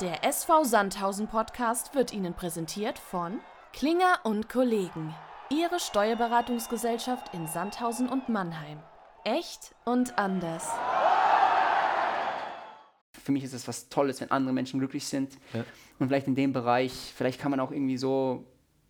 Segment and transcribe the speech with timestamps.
[0.00, 3.40] Der SV Sandhausen Podcast wird Ihnen präsentiert von
[3.72, 5.12] Klinger und Kollegen,
[5.50, 8.78] Ihre Steuerberatungsgesellschaft in Sandhausen und Mannheim.
[9.24, 10.68] Echt und anders.
[13.24, 15.36] Für mich ist es was Tolles, wenn andere Menschen glücklich sind.
[15.52, 15.64] Ja.
[15.98, 18.44] Und vielleicht in dem Bereich, vielleicht kann man auch irgendwie so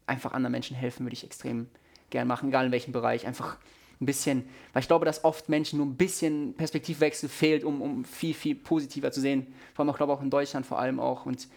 [0.07, 1.71] einfach anderen Menschen helfen, würde ich extrem
[2.11, 3.27] gern machen, egal in welchem Bereich.
[3.27, 3.57] Einfach
[4.01, 8.05] ein bisschen, weil ich glaube, dass oft Menschen nur ein bisschen Perspektivwechsel fehlt, um, um
[8.05, 9.49] viel, viel positiver zu sehen.
[9.75, 11.27] Vor allem auch, glaube auch in Deutschland vor allem auch.
[11.27, 11.49] Und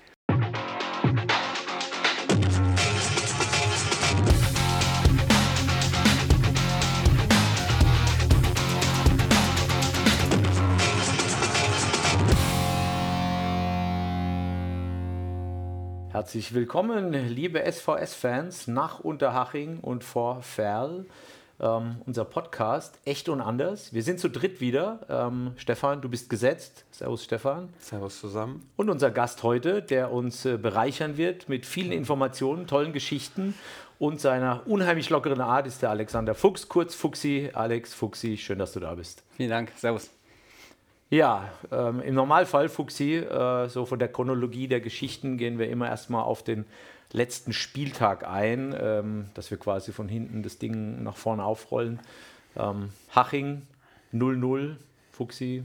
[16.11, 21.05] Herzlich willkommen, liebe SVS-Fans nach Unterhaching und vor Ferl
[21.61, 23.93] ähm, unser Podcast Echt und Anders.
[23.93, 24.99] Wir sind zu dritt wieder.
[25.09, 26.85] Ähm, Stefan, du bist gesetzt.
[26.91, 27.69] Servus, Stefan.
[27.79, 28.67] Servus zusammen.
[28.75, 33.53] Und unser Gast heute, der uns äh, bereichern wird mit vielen Informationen, tollen Geschichten
[33.99, 37.51] und seiner unheimlich lockeren Art, ist der Alexander Fuchs, kurz Fuchsi.
[37.53, 39.23] Alex Fuchsi, schön, dass du da bist.
[39.37, 39.71] Vielen Dank.
[39.75, 40.09] Servus.
[41.11, 45.89] Ja, ähm, im Normalfall, Fuchsi, äh, so von der Chronologie der Geschichten gehen wir immer
[45.89, 46.65] erstmal auf den
[47.11, 51.99] letzten Spieltag ein, ähm, dass wir quasi von hinten das Ding nach vorne aufrollen.
[52.55, 53.63] Ähm, Haching
[54.13, 54.75] 0-0,
[55.11, 55.63] Fuxi,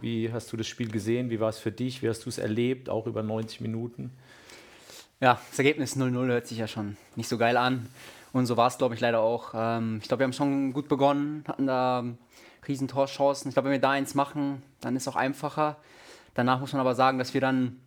[0.00, 1.30] wie hast du das Spiel gesehen?
[1.30, 2.02] Wie war es für dich?
[2.02, 4.10] Wie hast du es erlebt, auch über 90 Minuten?
[5.20, 7.88] Ja, das Ergebnis 0-0 hört sich ja schon nicht so geil an.
[8.32, 9.52] Und so war es, glaube ich, leider auch.
[9.54, 12.04] Ähm, ich glaube, wir haben schon gut begonnen, hatten da
[12.68, 13.48] Riesentorchancen.
[13.48, 15.76] Ich glaube, wenn wir da eins machen, dann ist es auch einfacher.
[16.34, 17.80] Danach muss man aber sagen, dass wir dann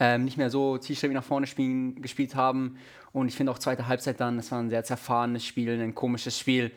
[0.00, 2.78] ähm, nicht mehr so zielstrebig nach vorne spielen, gespielt haben.
[3.12, 6.38] Und ich finde auch zweite Halbzeit dann, das war ein sehr zerfahrenes Spiel, ein komisches
[6.38, 6.70] Spiel.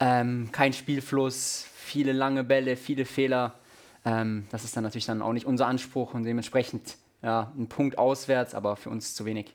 [0.00, 3.54] Ähm, kein Spielfluss, viele lange Bälle, viele Fehler.
[4.04, 7.98] Ähm, das ist dann natürlich dann auch nicht unser Anspruch und dementsprechend ja, ein Punkt
[7.98, 9.54] auswärts, aber für uns zu wenig.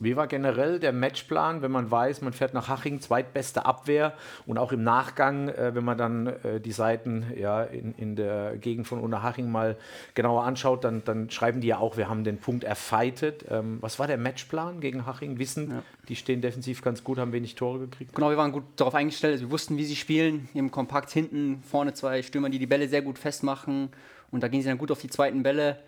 [0.00, 4.14] Wie war generell der Matchplan, wenn man weiß, man fährt nach Haching, zweitbeste Abwehr
[4.46, 8.56] und auch im Nachgang, äh, wenn man dann äh, die Seiten ja, in, in der
[8.56, 9.76] Gegend von Unterhaching mal
[10.14, 13.44] genauer anschaut, dann, dann schreiben die ja auch, wir haben den Punkt erfeitet.
[13.48, 15.38] Ähm, was war der Matchplan gegen Haching?
[15.38, 15.82] Wissen, ja.
[16.08, 18.14] die stehen defensiv ganz gut, haben wenig Tore gekriegt.
[18.14, 20.48] Genau, wir waren gut darauf eingestellt, also wir wussten, wie sie spielen.
[20.54, 23.90] Im Kompakt hinten, vorne zwei Stürmer, die die Bälle sehr gut festmachen
[24.32, 25.78] und da gehen sie dann gut auf die zweiten Bälle.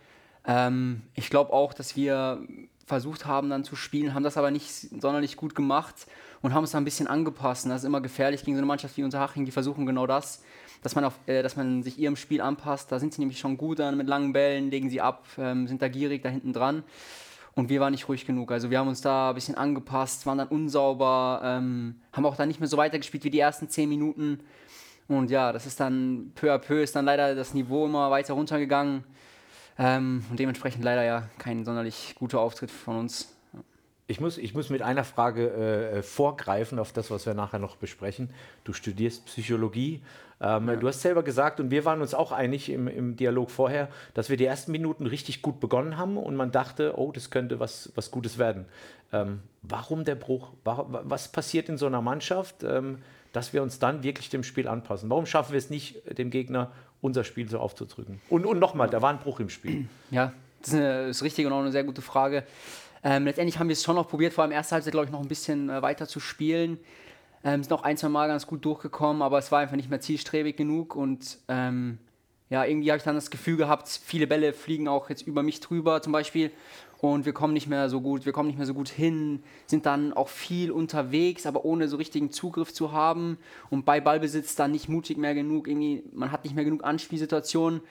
[0.47, 2.47] Ähm, ich glaube auch, dass wir
[2.87, 6.07] versucht haben dann zu spielen, haben das aber nicht sonderlich gut gemacht
[6.43, 7.65] und haben es dann ein bisschen angepasst.
[7.65, 10.43] Und das ist immer gefährlich gegen so eine Mannschaft wie Unterhaching, die versuchen genau das,
[10.83, 12.93] dass man, auf, äh, dass man sich ihrem Spiel anpasst.
[12.93, 15.81] Da sind sie nämlich schon gut dann mit langen Bällen, legen sie ab, ähm, sind
[15.81, 16.85] da gierig da hinten dran.
[17.55, 18.51] Und wir waren nicht ruhig genug.
[18.51, 22.49] Also wir haben uns da ein bisschen angepasst, waren dann unsauber, ähm, haben auch dann
[22.49, 24.41] nicht mehr so weitergespielt wie die ersten zehn Minuten.
[25.07, 28.35] Und ja, das ist dann peu à peu ist dann leider das Niveau immer weiter
[28.35, 29.05] runtergegangen.
[29.79, 33.35] Ähm, und dementsprechend leider ja kein sonderlich guter Auftritt von uns.
[34.07, 37.77] Ich muss, ich muss mit einer Frage äh, vorgreifen auf das, was wir nachher noch
[37.77, 38.31] besprechen.
[38.63, 40.03] Du studierst Psychologie.
[40.41, 40.77] Ähm, ja.
[40.77, 44.29] Du hast selber gesagt, und wir waren uns auch einig im, im, Dialog vorher, dass
[44.29, 47.93] wir die ersten Minuten richtig gut begonnen haben und man dachte, oh, das könnte was,
[47.95, 48.67] was Gutes werden.
[49.11, 50.51] Ähm, warum der Bruch?
[50.65, 52.99] Was passiert in so einer Mannschaft, ähm,
[53.33, 55.09] dass wir uns dann wirklich dem Spiel anpassen?
[55.09, 56.73] Warum schaffen wir es nicht, dem Gegner
[57.05, 58.19] unser Spiel so aufzudrücken.
[58.31, 59.87] Und, und nochmal, da war ein Bruch im Spiel.
[60.11, 62.45] Ja, das ist, eine, ist richtig und auch eine sehr gute Frage.
[63.03, 65.21] Ähm, letztendlich haben wir es schon noch probiert, vor allem erste Halbzeit, glaube ich, noch
[65.21, 66.79] ein bisschen äh, weiter zu spielen.
[67.45, 70.01] Ähm, sind noch ein, zwei Mal ganz gut durchgekommen, aber es war einfach nicht mehr
[70.01, 71.99] zielstrebig genug und ähm,
[72.49, 75.61] ja, irgendwie habe ich dann das Gefühl gehabt, viele Bälle fliegen auch jetzt über mich
[75.61, 76.53] drüber zum Beispiel
[77.13, 79.85] und wir kommen nicht mehr so gut, wir kommen nicht mehr so gut hin, sind
[79.85, 83.37] dann auch viel unterwegs, aber ohne so richtigen Zugriff zu haben.
[83.69, 87.83] Und bei Ballbesitz dann nicht mutig mehr genug, irgendwie, man hat nicht mehr genug Anspielsituationen,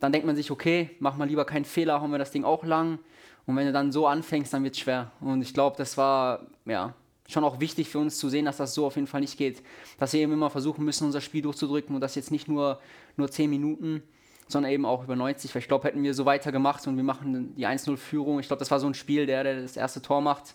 [0.00, 2.64] dann denkt man sich, okay, mach mal lieber keinen Fehler, hauen wir das Ding auch
[2.64, 2.98] lang.
[3.46, 5.12] Und wenn du dann so anfängst, dann wird es schwer.
[5.20, 6.92] Und ich glaube, das war, ja,
[7.28, 9.62] schon auch wichtig für uns zu sehen, dass das so auf jeden Fall nicht geht,
[10.00, 12.80] dass wir eben immer versuchen müssen, unser Spiel durchzudrücken und das jetzt nicht nur,
[13.16, 14.02] nur 10 Minuten,
[14.48, 15.54] sondern eben auch über 90.
[15.54, 18.70] Weil ich glaube, hätten wir so weitergemacht und wir machen die 1-0-Führung, ich glaube, das
[18.70, 20.54] war so ein Spiel, der, der das erste Tor macht,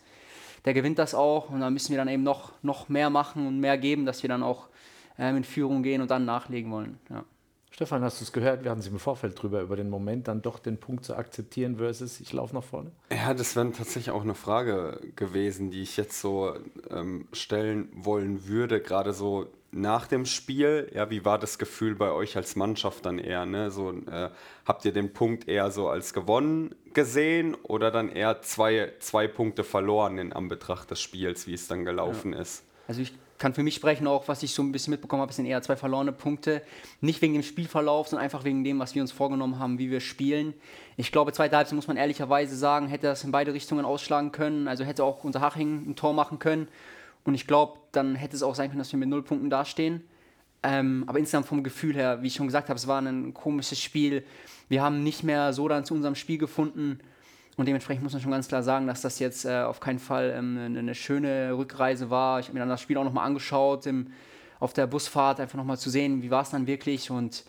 [0.66, 3.60] der gewinnt das auch und dann müssen wir dann eben noch, noch mehr machen und
[3.60, 4.68] mehr geben, dass wir dann auch
[5.18, 7.00] ähm, in Führung gehen und dann nachlegen wollen.
[7.10, 7.24] Ja.
[7.74, 8.66] Stefan, hast du es gehört?
[8.66, 11.78] Wir hatten sie im Vorfeld drüber, über den Moment, dann doch den Punkt zu akzeptieren
[11.78, 12.92] versus ich laufe nach vorne?
[13.10, 16.54] Ja, das wäre tatsächlich auch eine Frage gewesen, die ich jetzt so
[16.90, 22.12] ähm, stellen wollen würde, gerade so nach dem Spiel, ja, wie war das Gefühl bei
[22.12, 23.46] euch als Mannschaft dann eher?
[23.46, 23.72] Ne?
[23.72, 24.30] So, äh,
[24.66, 29.64] habt ihr den Punkt eher so als gewonnen gesehen oder dann eher zwei, zwei Punkte
[29.64, 32.40] verloren in Anbetracht des Spiels, wie es dann gelaufen ja.
[32.40, 32.64] ist?
[32.88, 35.46] Also ich kann für mich sprechen, auch was ich so ein bisschen mitbekommen habe, sind
[35.46, 36.62] eher zwei verlorene Punkte.
[37.00, 40.00] Nicht wegen dem Spielverlauf, sondern einfach wegen dem, was wir uns vorgenommen haben, wie wir
[40.00, 40.54] spielen.
[40.98, 44.68] Ich glaube, zweite Halbzeit muss man ehrlicherweise sagen, hätte das in beide Richtungen ausschlagen können.
[44.68, 46.68] Also hätte auch unser Haching ein Tor machen können.
[47.24, 50.04] Und ich glaube, dann hätte es auch sein können, dass wir mit null Punkten dastehen.
[50.64, 53.82] Ähm, aber insgesamt vom Gefühl her, wie ich schon gesagt habe, es war ein komisches
[53.82, 54.24] Spiel.
[54.70, 57.00] Wir haben nicht mehr so dann zu unserem Spiel gefunden.
[57.58, 60.34] Und dementsprechend muss man schon ganz klar sagen, dass das jetzt äh, auf keinen Fall
[60.36, 62.40] ähm, eine, eine, schöne Rückreise war.
[62.40, 64.08] Ich habe mir dann das Spiel auch nochmal angeschaut, im,
[64.60, 67.12] auf der Busfahrt, einfach nochmal zu sehen, wie war es dann wirklich.
[67.12, 67.44] Und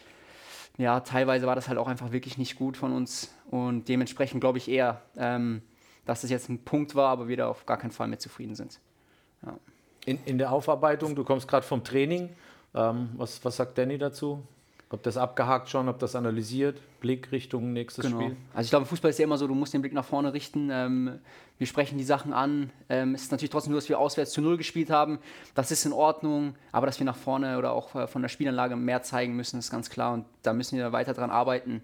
[0.78, 3.34] ja, teilweise war das halt auch einfach wirklich nicht gut von uns.
[3.50, 5.62] Und dementsprechend glaube ich eher, ähm,
[6.04, 8.54] dass das jetzt ein Punkt war, aber wir da auf gar keinen Fall mehr zufrieden
[8.54, 8.80] sind.
[9.44, 9.56] Ja.
[10.04, 12.30] In, in der Aufarbeitung, du kommst gerade vom Training.
[12.74, 14.42] Ähm, was, was sagt Danny dazu?
[14.92, 16.78] Habt das abgehakt schon, habt das analysiert?
[17.00, 18.20] Blick Richtung nächstes genau.
[18.20, 18.36] Spiel?
[18.52, 20.68] Also ich glaube, Fußball ist ja immer so, du musst den Blick nach vorne richten.
[20.70, 21.18] Ähm,
[21.56, 22.70] wir sprechen die Sachen an.
[22.90, 25.18] Ähm, es ist natürlich trotzdem nur, dass wir auswärts zu Null gespielt haben.
[25.54, 26.56] Das ist in Ordnung.
[26.72, 29.70] Aber dass wir nach vorne oder auch äh, von der Spielanlage mehr zeigen müssen, ist
[29.70, 30.12] ganz klar.
[30.12, 31.82] Und da müssen wir weiter dran arbeiten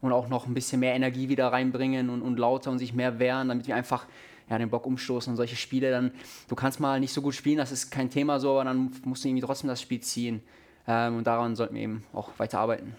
[0.00, 3.20] und auch noch ein bisschen mehr Energie wieder reinbringen und, und lauter und sich mehr
[3.20, 4.06] wehren, damit wir einfach
[4.50, 6.10] ja, den Bock umstoßen und solche Spiele dann,
[6.48, 9.24] du kannst mal nicht so gut spielen, das ist kein Thema so, aber dann musst
[9.24, 10.42] du irgendwie trotzdem das Spiel ziehen.
[10.86, 12.94] Ähm, und daran sollten wir eben auch weiter arbeiten.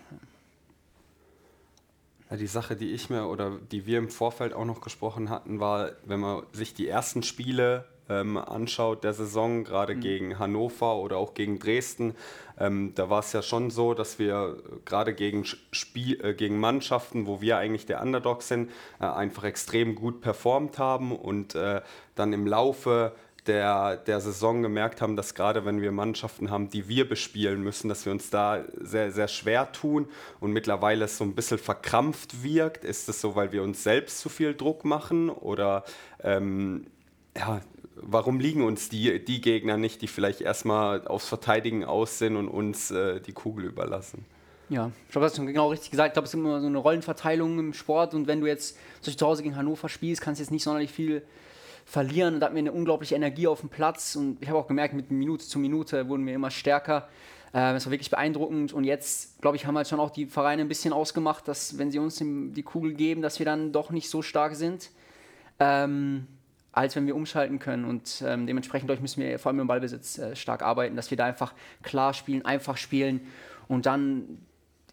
[2.29, 5.59] Ja, die Sache, die ich mir oder die wir im Vorfeld auch noch gesprochen hatten,
[5.59, 9.99] war, wenn man sich die ersten Spiele ähm, anschaut der Saison, gerade mhm.
[10.01, 12.15] gegen Hannover oder auch gegen Dresden,
[12.59, 17.25] ähm, da war es ja schon so, dass wir gerade gegen, Spiel, äh, gegen Mannschaften,
[17.25, 18.69] wo wir eigentlich der Underdog sind,
[18.99, 21.81] äh, einfach extrem gut performt haben und äh,
[22.15, 23.13] dann im Laufe
[23.47, 27.89] der, der Saison gemerkt haben, dass gerade wenn wir Mannschaften haben, die wir bespielen müssen,
[27.89, 30.07] dass wir uns da sehr, sehr schwer tun
[30.39, 32.85] und mittlerweile es so ein bisschen verkrampft wirkt.
[32.85, 35.83] Ist es so, weil wir uns selbst zu viel Druck machen oder
[36.23, 36.85] ähm,
[37.35, 37.61] ja,
[37.95, 42.47] warum liegen uns die, die Gegner nicht, die vielleicht erstmal aufs Verteidigen aus sind und
[42.47, 44.25] uns äh, die Kugel überlassen?
[44.69, 46.09] Ja, ich glaube, das hast du genau richtig gesagt.
[46.09, 49.25] Ich glaube, es ist immer so eine Rollenverteilung im Sport und wenn du jetzt zu
[49.25, 51.23] Hause gegen Hannover spielst, kannst du jetzt nicht sonderlich viel
[51.85, 52.35] verlieren.
[52.35, 54.15] Und da hatten wir eine unglaubliche Energie auf dem Platz.
[54.15, 57.09] Und ich habe auch gemerkt, mit Minute zu Minute wurden wir immer stärker.
[57.51, 58.71] Äh, das war wirklich beeindruckend.
[58.71, 61.91] Und jetzt, glaube ich, haben halt schon auch die Vereine ein bisschen ausgemacht, dass, wenn
[61.91, 64.89] sie uns die Kugel geben, dass wir dann doch nicht so stark sind,
[65.59, 66.27] ähm,
[66.71, 67.85] als wenn wir umschalten können.
[67.85, 71.17] Und ähm, dementsprechend, ich, müssen wir vor allem im Ballbesitz äh, stark arbeiten, dass wir
[71.17, 71.53] da einfach
[71.83, 73.21] klar spielen, einfach spielen
[73.67, 74.39] und dann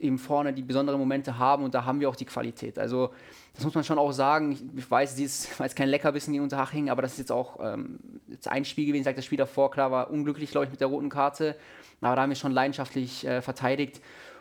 [0.01, 2.79] eben vorne die besonderen Momente haben und da haben wir auch die Qualität.
[2.79, 3.11] Also
[3.55, 4.57] das muss man schon auch sagen.
[4.77, 7.99] Ich, weiß, es jetzt kein Leckerbissen gegen Unterhaching, aber das ist jetzt auch ähm,
[8.29, 9.01] jetzt ein Spiel gewesen.
[9.01, 11.57] Ich sage, das Spiel davor, klar, war unglücklich, glaube ich, mit der roten Karte,
[12.01, 14.01] aber da haben wir schon leidenschaftlich äh, verteidigt.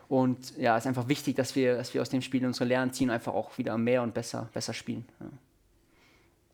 [0.09, 2.93] Und ja, es ist einfach wichtig, dass wir, dass wir aus dem Spiel unsere Lernen
[2.93, 5.05] ziehen und einfach auch wieder mehr und besser, besser spielen.
[5.19, 5.25] Ja.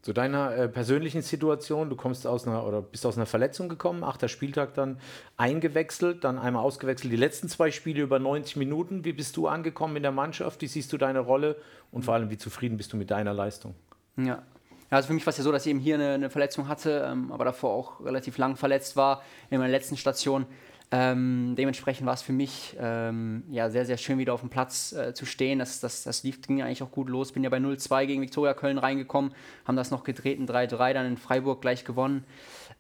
[0.04, 4.04] Zu deiner äh, persönlichen Situation, du kommst aus einer oder bist aus einer Verletzung gekommen,
[4.04, 5.00] achter Spieltag dann
[5.38, 9.06] eingewechselt, dann einmal ausgewechselt, die letzten zwei Spiele über 90 Minuten.
[9.06, 10.62] Wie bist du angekommen in der Mannschaft?
[10.62, 11.56] Wie siehst du deine Rolle
[11.90, 13.76] und vor allem, wie zufrieden bist du mit deiner Leistung?
[14.18, 14.44] Ja,
[14.90, 17.08] also für mich war es ja so, dass ich eben hier eine, eine Verletzung hatte,
[17.10, 20.46] ähm, aber davor auch relativ lang verletzt war in meiner letzten Station.
[20.96, 24.92] Ähm, dementsprechend war es für mich ähm, ja, sehr, sehr schön, wieder auf dem Platz
[24.92, 25.58] äh, zu stehen.
[25.58, 27.32] Das, das, das lief, ging eigentlich auch gut los.
[27.32, 29.34] Bin ja bei 0-2 gegen Viktoria Köln reingekommen,
[29.66, 32.26] haben das noch gedreht, ein 3-3, dann in Freiburg gleich gewonnen.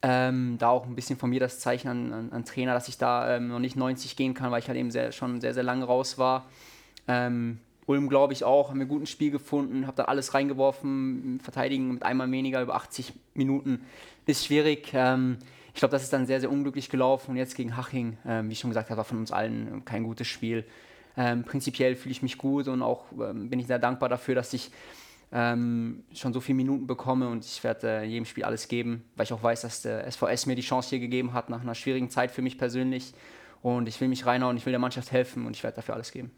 [0.03, 2.99] Ähm, da auch ein bisschen von mir das Zeichen an, an, an Trainer, dass ich
[2.99, 5.63] da ähm, noch nicht 90 gehen kann, weil ich halt eben sehr, schon sehr, sehr
[5.63, 6.45] lange raus war.
[7.07, 11.39] Ähm, Ulm, glaube ich, auch, haben wir ein gutes Spiel gefunden, habe da alles reingeworfen,
[11.41, 13.81] verteidigen mit einmal weniger über 80 Minuten
[14.27, 14.93] ist schwierig.
[15.73, 17.31] Ähm, ich glaube, das ist dann sehr, sehr unglücklich gelaufen.
[17.31, 20.03] Und jetzt gegen Haching, ähm, wie ich schon gesagt habe, war von uns allen kein
[20.03, 20.65] gutes Spiel.
[21.17, 24.53] Ähm, prinzipiell fühle ich mich gut und auch ähm, bin ich sehr dankbar dafür, dass
[24.53, 24.71] ich
[25.31, 29.25] ähm, schon so viele Minuten bekomme und ich werde äh, jedem Spiel alles geben, weil
[29.25, 32.09] ich auch weiß, dass der SVS mir die Chance hier gegeben hat nach einer schwierigen
[32.09, 33.13] Zeit für mich persönlich.
[33.61, 36.11] Und ich will mich reinhauen, ich will der Mannschaft helfen und ich werde dafür alles
[36.11, 36.31] geben.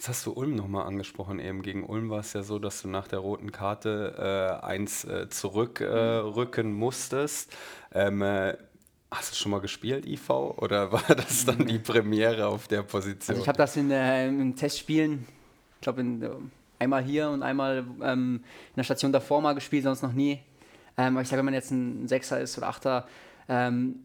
[0.00, 1.38] Jetzt hast du Ulm nochmal angesprochen.
[1.40, 5.04] Eben gegen Ulm war es ja so, dass du nach der roten Karte äh, eins
[5.04, 7.54] äh, zurückrücken äh, musstest.
[7.92, 8.56] Ähm, äh,
[9.10, 10.30] hast du schon mal gespielt, IV?
[10.30, 13.34] Oder war das dann die Premiere auf der Position?
[13.34, 15.26] Also ich habe das in, äh, in Testspielen,
[15.74, 16.30] ich glaube, äh,
[16.78, 20.40] einmal hier und einmal ähm, in der Station davor mal gespielt, sonst noch nie.
[20.96, 23.06] Ähm, aber ich sage, wenn man jetzt ein Sechser ist oder Achter,
[23.50, 23.96] ähm,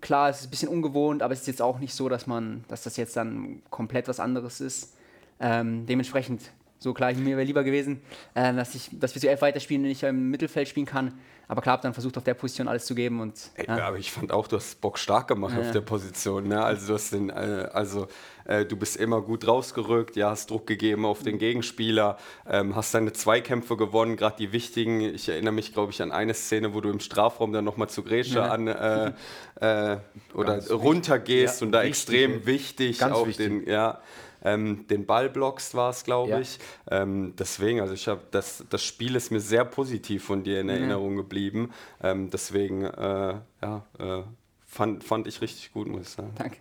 [0.00, 2.64] klar, es ist ein bisschen ungewohnt, aber es ist jetzt auch nicht so, dass man,
[2.66, 4.96] dass das jetzt dann komplett was anderes ist.
[5.42, 6.40] Ähm, dementsprechend,
[6.78, 8.00] so klar, mir wäre lieber gewesen,
[8.34, 11.12] äh, dass, ich, dass wir zu elf weiterspielen und ich im Mittelfeld spielen kann.
[11.48, 13.20] aber klar, habe dann versucht, auf der Position alles zu geben.
[13.20, 13.86] Und, Ey, ja.
[13.86, 15.72] Aber ich fand auch, du hast Bock stark gemacht Ja, auf ja.
[15.72, 16.48] der Position.
[16.48, 16.62] Ne?
[16.64, 18.06] Also, du, hast den, äh, also
[18.46, 22.16] äh, du bist immer gut rausgerückt, ja, hast Druck gegeben auf den Gegenspieler,
[22.48, 25.00] ähm, hast deine Zweikämpfe gewonnen, gerade die wichtigen.
[25.00, 28.02] Ich erinnere mich, glaube ich, an eine Szene, wo du im Strafraum dann nochmal zu
[28.02, 28.48] Grätsche Ja.
[28.50, 29.12] an äh,
[29.60, 29.98] äh,
[30.34, 33.46] oder runtergehst Ja, und da wichtig, extrem wichtig Ganz auf wichtig.
[33.64, 34.00] den, ja,
[34.44, 36.40] ähm, den Ball blockst war es, glaube Ja.
[36.40, 36.58] ich.
[36.90, 40.68] Ähm, deswegen, also ich habe das, das Spiel ist mir sehr positiv von dir in
[40.68, 41.72] Erinnerung geblieben.
[42.02, 44.22] Ähm, deswegen, äh, ja, äh,
[44.66, 46.32] fand, fand ich richtig gut, muss ich sagen.
[46.36, 46.58] Danke.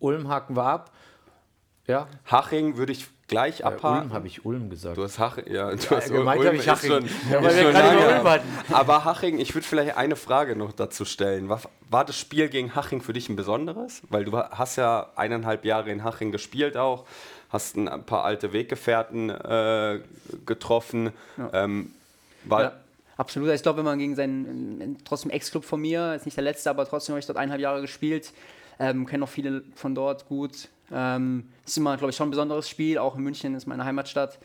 [0.00, 0.92] Ulm haken wir ab.
[1.86, 4.02] Ja, Haching würde ich gleich äh, abhaken.
[4.08, 4.96] Ulm habe ich Ulm gesagt.
[4.96, 6.90] Du hast Haching, ja, du hast gemeint Ulm ich ist Haching.
[6.90, 8.16] schon- Ja, weil ist wir schon gerade über.
[8.16, 8.48] Ulm hatten.
[8.74, 11.48] Aber Haching, ich würde vielleicht eine Frage noch dazu stellen.
[11.48, 14.02] War, war das Spiel gegen Haching für dich ein besonderes?
[14.10, 17.04] Weil du hast ja eineinhalb Jahre in Haching gespielt auch,
[17.50, 20.00] hast ein paar alte Weggefährten äh,
[20.46, 21.12] getroffen.
[21.52, 21.92] Ähm,
[22.44, 22.72] war, Ja,
[23.16, 23.50] absolut.
[23.50, 26.70] Ich glaube, wenn man gegen seinen äh, trotzdem Ex-Club von mir, ist nicht der letzte,
[26.70, 28.32] aber trotzdem habe ich dort eineinhalb Jahre gespielt,
[28.78, 30.68] ähm, kenne auch viele von dort gut.
[30.92, 32.98] Ähm, ist immer, glaube ich, schon ein besonderes Spiel.
[32.98, 34.38] Auch in München ist meine Heimatstadt.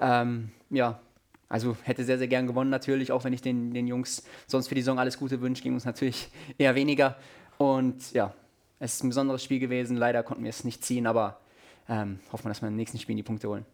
[0.00, 1.00] Ähm, ja,
[1.48, 4.74] also hätte sehr, sehr gern gewonnen natürlich, auch wenn ich den, den Jungs sonst für
[4.74, 7.16] die Saison alles Gute wünsche, ging uns natürlich eher weniger.
[7.58, 8.34] Und ja,
[8.80, 9.96] es ist ein besonderes Spiel gewesen.
[9.96, 11.40] Leider konnten wir es nicht ziehen, aber
[11.88, 13.64] ähm, hoffen wir, dass wir im nächsten Spiel die Punkte holen.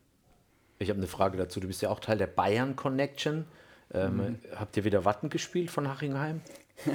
[0.78, 1.60] Ich habe eine Frage dazu.
[1.60, 3.44] Du bist ja auch Teil der Bayern Connection.
[3.92, 4.38] Ähm, Mhm.
[4.56, 6.42] Habt ihr wieder Watten gespielt von Hachingheim?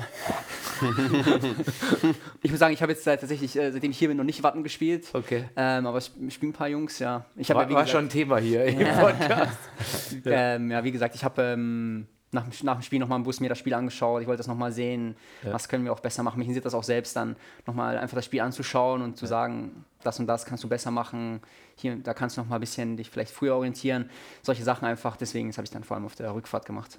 [2.42, 4.64] Ich muss sagen, ich habe jetzt tatsächlich, äh, seitdem ich hier bin, noch nicht Watten
[4.64, 5.08] gespielt.
[5.14, 5.46] Okay.
[5.56, 7.26] Ähm, aber ich, ich spiele ein paar Jungs, ja.
[7.36, 9.58] Ich habe War, ja, war gesagt, schon ein Thema hier im Podcast.
[10.26, 13.40] ähm, ja, wie gesagt, ich habe ähm, nach, dem- nach dem Spiel nochmal im Bus
[13.40, 14.22] mir das Spiel angeschaut.
[14.22, 15.16] Ich wollte das nochmal sehen.
[15.44, 16.38] Was können wir auch besser machen?
[16.38, 20.20] Mich interessiert das auch selbst dann, nochmal einfach das Spiel anzuschauen und zu sagen, das
[20.20, 21.42] und das kannst du besser machen.
[21.76, 24.10] Hier, da kannst du noch mal ein bisschen dich vielleicht früher orientieren.
[24.44, 25.16] Solche Sachen einfach.
[25.18, 26.98] Deswegen, das habe ich dann vor allem auf der Rückfahrt gemacht.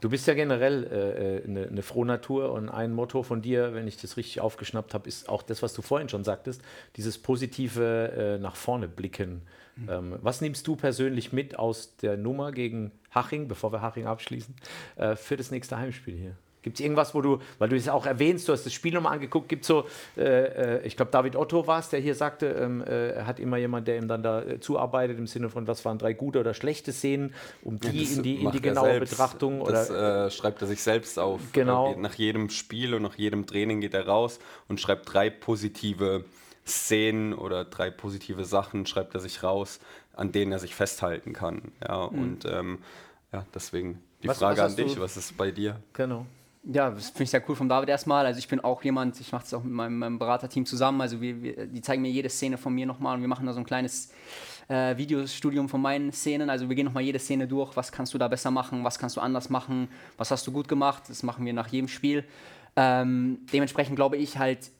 [0.00, 3.88] Du bist ja generell äh, äh, eine, eine Frohnatur und ein Motto von dir, wenn
[3.88, 6.62] ich das richtig aufgeschnappt habe, ist auch das, was du vorhin schon sagtest,
[6.96, 9.42] dieses positive äh, nach vorne blicken.
[9.88, 14.54] Ähm, was nimmst du persönlich mit aus der Nummer gegen Haching, bevor wir Haching abschließen,
[14.96, 16.36] äh, für das nächste Heimspiel hier?
[16.68, 19.14] Gibt es irgendwas, wo du, weil du es auch erwähnst, du hast das Spiel nochmal
[19.14, 19.86] angeguckt, gibt es so,
[20.18, 23.56] äh, äh, ich glaube, David Otto war es, der hier sagte, ähm, äh, hat immer
[23.56, 26.52] jemand, der ihm dann da äh, zuarbeitet, im Sinne von, was waren drei gute oder
[26.52, 27.32] schlechte Szenen,
[27.62, 29.10] um die Das in die, in die genaue selbst.
[29.12, 31.40] Betrachtung Das oder äh, schreibt er sich selbst auf.
[31.52, 31.94] Genau.
[31.96, 36.24] Nach jedem Spiel und nach jedem Training geht er raus und schreibt drei positive
[36.66, 39.80] Szenen oder drei positive Sachen, schreibt er sich raus,
[40.14, 41.72] an denen er sich festhalten kann.
[41.82, 42.78] Ja, und ähm,
[43.32, 45.80] ja, deswegen die Was- Frage was an dich, was ist bei dir?
[45.92, 46.26] Genau.
[46.64, 48.26] Ja, das finde ich sehr cool vom David erstmal.
[48.26, 51.00] Also ich bin auch jemand, ich mache das auch mit meinem, meinem Beraterteam zusammen.
[51.00, 53.52] Also wir, wir, die zeigen mir jede Szene von mir nochmal und wir machen da
[53.52, 54.10] so ein kleines
[54.68, 56.50] äh, Videostudium von meinen Szenen.
[56.50, 57.76] Also wir gehen nochmal jede Szene durch.
[57.76, 58.84] Was kannst du da besser machen?
[58.84, 59.88] Was kannst du anders machen?
[60.16, 61.04] Was hast du gut gemacht?
[61.08, 62.24] Das machen wir nach jedem Spiel.
[62.76, 64.70] Ähm, dementsprechend glaube ich halt,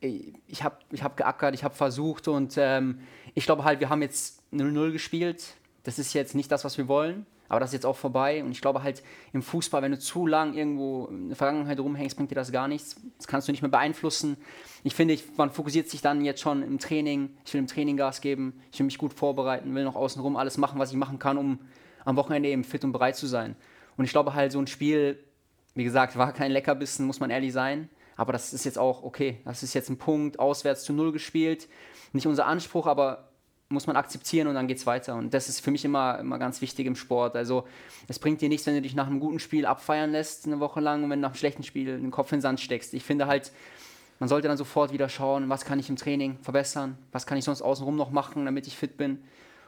[0.00, 3.00] ich habe ich hab geackert, ich habe versucht und ähm,
[3.34, 5.54] ich glaube halt, wir haben jetzt 0-0 gespielt.
[5.84, 8.42] Das ist jetzt nicht das, was wir wollen, aber das ist jetzt auch vorbei.
[8.42, 9.02] Und ich glaube halt,
[9.34, 12.66] im Fußball, wenn du zu lang irgendwo in der Vergangenheit rumhängst, bringt dir das gar
[12.66, 12.96] nichts.
[13.18, 14.38] Das kannst du nicht mehr beeinflussen.
[14.84, 17.36] Ich finde, man fokussiert sich dann jetzt schon im Training.
[17.44, 20.56] Ich will im Training Gas geben, ich will mich gut vorbereiten, will noch außenrum alles
[20.56, 21.58] machen, was ich machen kann, um
[22.06, 23.54] am Wochenende eben fit und bereit zu sein.
[23.98, 25.22] Und ich glaube halt, so ein Spiel,
[25.74, 27.90] wie gesagt, war kein Leckerbissen, muss man ehrlich sein.
[28.16, 29.42] Aber das ist jetzt auch okay.
[29.44, 31.68] Das ist jetzt ein Punkt, auswärts zu null gespielt.
[32.14, 33.31] Nicht unser Anspruch, aber
[33.72, 35.14] muss man akzeptieren und dann geht's weiter.
[35.16, 37.34] Und das ist für mich immer, immer ganz wichtig im Sport.
[37.36, 37.66] Also
[38.08, 40.80] es bringt dir nichts, wenn du dich nach einem guten Spiel abfeiern lässt, eine Woche
[40.80, 42.94] lang, und wenn du nach einem schlechten Spiel den Kopf in den Sand steckst.
[42.94, 43.52] Ich finde halt,
[44.20, 47.44] man sollte dann sofort wieder schauen, was kann ich im Training verbessern, was kann ich
[47.44, 49.18] sonst außenrum noch machen, damit ich fit bin.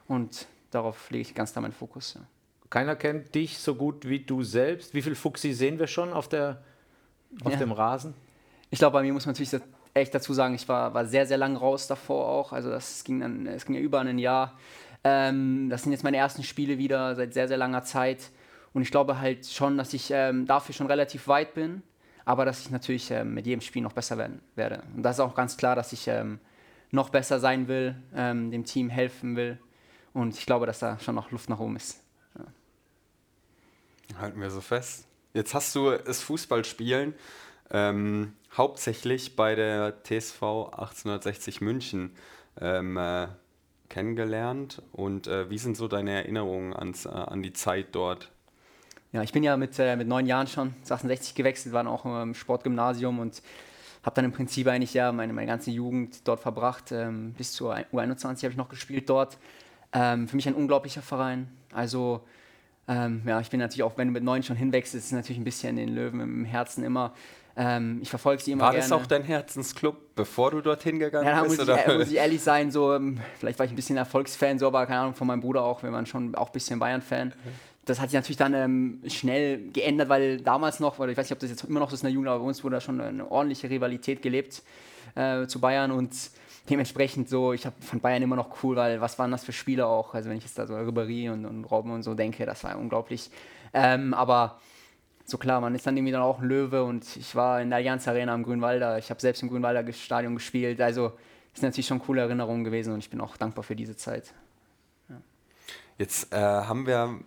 [0.07, 2.15] Und darauf lege ich ganz da meinen Fokus.
[2.15, 2.21] Ja.
[2.71, 4.95] Keiner kennt dich so gut wie du selbst.
[4.95, 6.63] Wie viel Fuchsi sehen wir schon auf, der,
[7.45, 7.59] auf Ja.
[7.59, 8.15] dem Rasen?
[8.71, 9.63] Ich glaube, bei mir muss man natürlich
[9.95, 12.53] echt dazu sagen, ich war, war sehr, sehr lang raus davor auch.
[12.53, 14.59] Also das ging dann, es ging ja über ein Jahr.
[15.05, 18.31] Ähm, das sind jetzt meine ersten Spiele wieder seit sehr, sehr langer Zeit.
[18.73, 21.83] Und ich glaube halt schon, dass ich ähm, dafür schon relativ weit bin,
[22.25, 24.83] aber dass ich natürlich ähm, mit jedem Spiel noch besser werden werde.
[24.97, 26.41] Und das ist auch ganz klar, dass ich ähm,
[26.91, 29.59] noch besser sein will, ähm, dem Team helfen will.
[30.13, 32.01] Und ich glaube, dass da schon noch Luft nach oben ist.
[34.19, 35.07] Halten wir so fest.
[35.33, 37.15] Jetzt hast du das Fußballspielen
[37.71, 42.11] ähm, hauptsächlich bei der TSV 1860 München
[42.61, 43.29] ähm, äh,
[43.89, 44.83] kennengelernt.
[44.93, 48.31] Und äh, wie sind so deine Erinnerungen ans, äh, an die Zeit dort?
[49.13, 52.05] Ja, ich bin ja mit, äh, mit neun Jahren schon zu 68 gewechselt, war auch
[52.05, 53.43] im Sportgymnasium und
[54.03, 56.93] habe dann im Prinzip eigentlich ja meine, meine ganze Jugend dort verbracht.
[56.93, 59.39] Ähm, bis zur U21 habe ich noch gespielt dort.
[59.93, 61.49] Ähm, für mich ein unglaublicher Verein.
[61.73, 62.23] Also
[62.87, 65.39] Ähm, ja, ich bin natürlich auch, wenn du mit neun schon hinwächst, ist es natürlich
[65.39, 67.15] ein bisschen den Löwen im Herzen immer.
[67.57, 68.83] Ähm, ich verfolge sie immer War gerne.
[68.89, 71.63] das auch dein Herzensclub, bevor du dorthin gegangen Ja, da muss bist?
[71.63, 71.87] ich, oder?
[71.87, 74.87] äh, muss ich ehrlich sein, so, ähm, vielleicht war ich ein bisschen Erfolgsfan, so, aber
[74.87, 77.33] keine Ahnung, von meinem Bruder auch, wir waren schon auch ein bisschen Bayern-Fan.
[77.85, 81.33] Das hat sich natürlich dann ähm, schnell geändert, weil damals noch, weil ich weiß nicht,
[81.33, 82.81] ob das jetzt immer noch so ist in der Jugend, aber bei uns wurde da
[82.81, 84.63] schon eine ordentliche Rivalität gelebt
[85.15, 86.13] äh, zu Bayern und
[86.69, 89.87] dementsprechend so, ich hab, fand Bayern immer noch cool, weil was waren das für Spiele
[89.87, 92.65] auch, also wenn ich jetzt da so Ribéry und, und Robben und so denke, das
[92.65, 93.31] war ja unglaublich.
[93.75, 94.59] Ähm, aber
[95.25, 97.79] so klar, man ist dann irgendwie dann auch ein Löwe und ich war in der
[97.79, 101.13] Allianz Arena am Grünwalder, ich habe selbst im Grünwalder Stadion gespielt, also
[101.55, 104.35] sind natürlich schon coole Erinnerungen gewesen und ich bin auch dankbar für diese Zeit.
[105.97, 107.21] Jetzt äh, haben wir,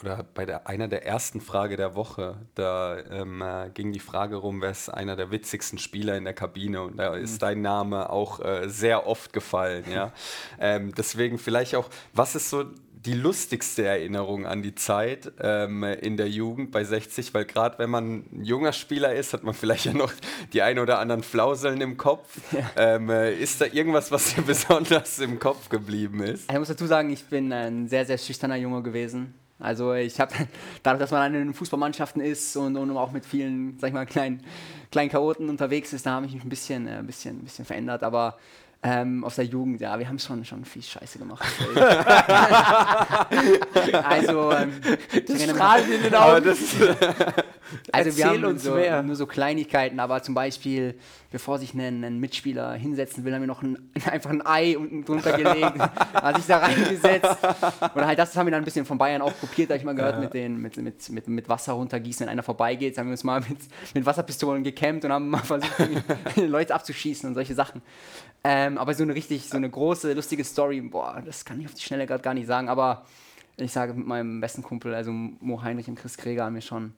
[0.00, 4.36] oder bei der, einer der ersten Frage der Woche, da ähm, äh, ging die Frage
[4.36, 8.08] rum, wer ist einer der witzigsten Spieler in der Kabine und da ist dein Name
[8.08, 10.12] auch äh, sehr oft gefallen, ja.
[10.58, 12.64] ähm, deswegen vielleicht auch, was ist so
[13.04, 17.90] die lustigste Erinnerung an die Zeit ähm, in der Jugend bei 60, weil gerade wenn
[17.90, 20.12] man ein junger Spieler ist, hat man vielleicht ja noch
[20.52, 22.40] die ein oder anderen Flauseln im Kopf.
[22.76, 26.50] Ähm, äh, ist da irgendwas, was dir besonders im Kopf geblieben ist?
[26.50, 29.34] Ich muss dazu sagen, ich bin ein sehr, sehr schüchterner Junge gewesen.
[29.60, 30.32] Also ich habe,
[30.82, 34.06] dadurch, dass man in den Fußballmannschaften ist und, und auch mit vielen, sag ich mal,
[34.06, 34.42] kleinen,
[34.90, 37.64] kleinen Chaoten unterwegs ist, da habe ich mich ein bisschen, äh, ein bisschen, ein bisschen
[37.64, 38.02] verändert.
[38.02, 38.38] Aber
[38.82, 41.44] ähm, aus der Jugend, ja, wir haben schon, schon viel Scheiße gemacht.
[44.04, 44.72] also, ähm,
[45.28, 46.44] mich- Strahlen in den Aber Augen.
[46.44, 46.58] das,
[47.92, 49.02] Also wir Erzähl haben uns so, mehr.
[49.02, 50.94] nur so Kleinigkeiten, aber zum Beispiel,
[51.30, 55.04] bevor sich ein, ein Mitspieler hinsetzen will, haben wir noch ein, einfach ein Ei unten
[55.04, 57.36] drunter gelegt, hat sich da reingesetzt.
[57.94, 59.84] Oder halt das haben wir dann ein bisschen von Bayern auch kopiert, da hab ich
[59.84, 63.12] mal gehört, mit, den, mit, mit, mit, mit Wasser runtergießen, wenn einer vorbeigeht, haben wir
[63.12, 63.58] uns mal mit,
[63.94, 65.70] mit Wasserpistolen gekämmt und haben mal versucht,
[66.36, 67.82] Leute abzuschießen und solche Sachen.
[68.44, 71.74] Ähm, aber so eine richtig, so eine große, lustige Story, boah, das kann ich auf
[71.74, 73.06] die Schnelle gerade gar nicht sagen, aber
[73.56, 76.92] ich sage mit meinem besten Kumpel, also Mo Heinrich und Chris Kreger, haben wir schon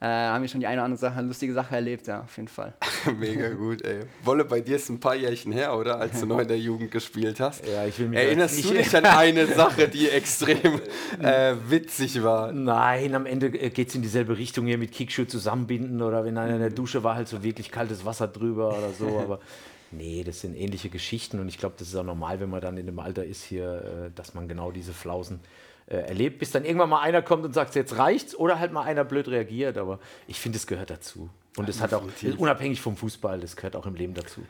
[0.00, 2.48] äh, haben wir schon die eine oder andere Sache, lustige Sache erlebt, ja, auf jeden
[2.48, 2.74] Fall.
[3.18, 4.00] Mega gut, ey.
[4.22, 5.98] Wolle, bei dir ist ein paar Jährchen her, oder?
[5.98, 7.66] Als du noch in der Jugend gespielt hast.
[7.66, 10.80] Ja, ich will mich Erinnerst du nicht- dich an eine Sache, die extrem
[11.22, 12.52] äh, witzig war?
[12.52, 16.54] Nein, am Ende geht es in dieselbe Richtung hier mit Kickschuh zusammenbinden oder wenn einer
[16.54, 19.20] in der Dusche war, halt so wirklich kaltes Wasser drüber oder so.
[19.20, 19.38] Aber
[19.96, 22.76] nee, das sind ähnliche Geschichten und ich glaube, das ist auch normal, wenn man dann
[22.76, 25.40] in dem Alter ist hier, äh, dass man genau diese Flausen
[25.86, 28.82] äh, erlebt, bis dann irgendwann mal einer kommt und sagt, jetzt reicht's oder halt mal
[28.82, 29.76] einer blöd reagiert.
[29.76, 31.28] Aber ich finde, es gehört dazu.
[31.56, 32.04] Und es hat auch,
[32.38, 34.40] unabhängig vom Fußball, das gehört auch im Leben dazu.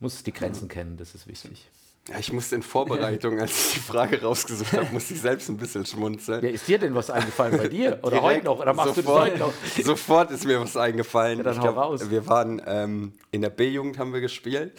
[0.00, 1.70] Muss die Grenzen kennen, das ist wichtig.
[2.08, 5.56] Ja, ich musste in Vorbereitung, als ich die Frage rausgesucht habe, musste ich selbst ein
[5.56, 6.44] bisschen schmunzeln.
[6.44, 7.98] Ja, ist dir denn was eingefallen bei dir?
[8.02, 8.60] Oder Direkt heute noch?
[8.60, 9.84] Oder machst sofort, du das heute noch?
[9.84, 11.38] Sofort ist mir was eingefallen.
[11.38, 12.10] Ja, dann ich raus.
[12.10, 14.72] Wir waren ähm, in der B-Jugend haben wir gespielt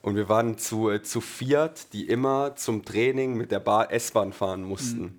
[0.00, 4.32] und wir waren zu, äh, zu viert, die immer zum Training mit der Bar S-Bahn
[4.32, 5.02] fahren mussten.
[5.02, 5.18] Mhm.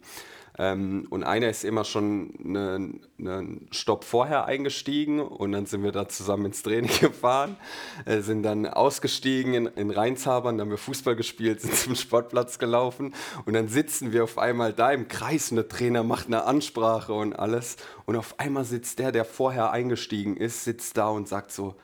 [0.62, 5.92] Ähm, und einer ist immer schon einen einen Stopp vorher eingestiegen und dann sind wir
[5.92, 7.58] da zusammen ins Training gefahren,
[8.06, 12.60] äh, sind dann ausgestiegen in, in Rheinshabern, dann haben wir Fußball gespielt, sind zum Sportplatz
[12.60, 16.44] gelaufen und dann sitzen wir auf einmal da im Kreis und der Trainer macht eine
[16.44, 21.28] Ansprache und alles und auf einmal sitzt der, der vorher eingestiegen ist, sitzt da und
[21.28, 21.76] sagt so,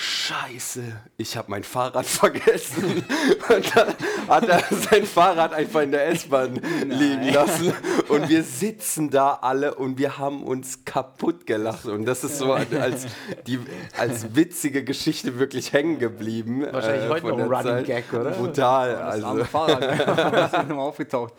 [0.00, 0.80] Scheiße,
[1.16, 3.04] ich habe mein Fahrrad vergessen.
[3.48, 3.94] Und dann
[4.28, 7.72] hat er sein Fahrrad einfach in der S-Bahn liegen lassen.
[8.08, 11.86] Und wir sitzen da alle und wir haben uns kaputt gelacht.
[11.86, 13.06] Und das ist so als,
[13.48, 13.58] die,
[13.98, 16.64] als witzige Geschichte wirklich hängen geblieben.
[16.64, 17.86] äh, Wahrscheinlich heute von noch ein Running Zeit.
[17.86, 18.30] Gag, oder?
[18.30, 18.92] Brutal.
[18.92, 19.82] Das Also, Fahrrad,
[20.32, 21.34] das ist aufgetaucht.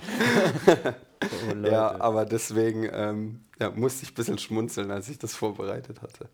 [0.67, 6.01] Oh, ja, aber deswegen ähm, ja, musste ich ein bisschen schmunzeln, als ich das vorbereitet
[6.01, 6.27] hatte.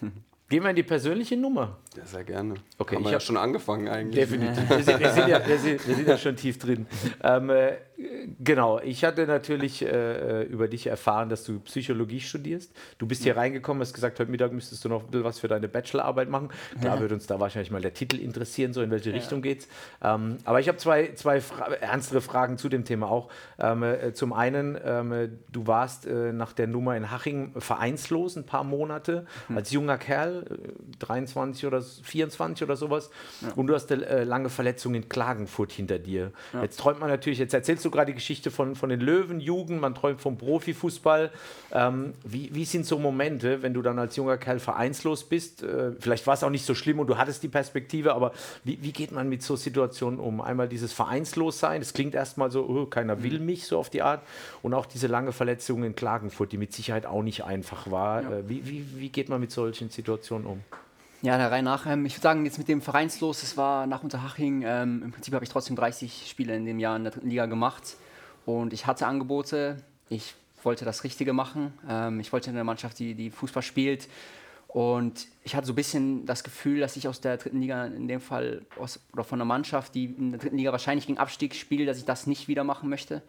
[0.52, 1.78] Gehen wir in die persönliche Nummer.
[1.96, 2.56] Ja, sehr gerne.
[2.76, 4.28] Okay, Haben ich wir ja schon angefangen eigentlich.
[4.28, 4.68] Definitiv.
[4.68, 6.86] Wir sind, wir sind, ja, wir sind, wir sind ja schon tief drin.
[7.22, 7.76] Ähm, äh,
[8.42, 12.72] genau, ich hatte natürlich äh, über dich erfahren, dass du Psychologie studierst.
[12.98, 15.48] Du bist hier reingekommen, hast gesagt, heute Mittag müsstest du noch ein bisschen was für
[15.48, 16.50] deine Bachelorarbeit machen.
[16.80, 19.68] Da würde uns da wahrscheinlich mal der Titel interessieren, so in welche Richtung geht's.
[20.02, 23.30] Ähm, aber ich habe zwei, zwei Fra ernstere Fragen zu dem Thema auch.
[23.58, 28.36] Ähm, äh, zum einen, ähm, äh, du warst äh, nach der Nummer in Haching vereinslos
[28.36, 33.10] ein paar Monate als junger Kerl, äh, 23 oder 24 oder sowas.
[33.56, 36.32] Und du hast eine äh, lange Verletzung in Klagenfurt hinter dir.
[36.60, 39.80] Jetzt träumt man natürlich, jetzt erzählst du gerade die Geschichte von, von den Löwen, Jugend,
[39.80, 41.30] man träumt vom Profifußball.
[41.72, 45.62] Ähm, wie, wie sind so Momente, wenn du dann als junger Kerl vereinslos bist?
[45.62, 48.32] Äh, vielleicht war es auch nicht so schlimm und du hattest die Perspektive, aber
[48.64, 50.40] wie, wie geht man mit so Situationen um?
[50.40, 54.22] Einmal dieses Vereinslossein, das klingt erstmal so, oh, keiner will mich, so auf die Art.
[54.62, 58.20] Und auch diese lange Verletzung in Klagenfurt, die mit Sicherheit auch nicht einfach war.
[58.22, 60.62] Äh, wie, wie, wie geht man mit solchen Situationen um?
[61.24, 61.86] Ja, der Reihe nach.
[61.86, 65.32] Ähm, ich würde sagen, jetzt mit dem Vereinslos, es war nach Unterhaching, ähm, im Prinzip
[65.34, 67.96] habe ich trotzdem 30 Spiele in dem Jahr in der dritten Liga gemacht
[68.44, 69.76] und ich hatte Angebote.
[70.08, 71.74] Ich wollte das Richtige machen.
[71.88, 74.08] Ähm, ich wollte eine Mannschaft, die, die Fußball spielt.
[74.66, 78.08] Und ich hatte so ein bisschen das Gefühl, dass ich aus der dritten Liga, in
[78.08, 81.54] dem Fall aus, oder von einer Mannschaft, die in der dritten Liga wahrscheinlich gegen Abstieg
[81.54, 83.22] spielt, dass ich das nicht wieder machen möchte.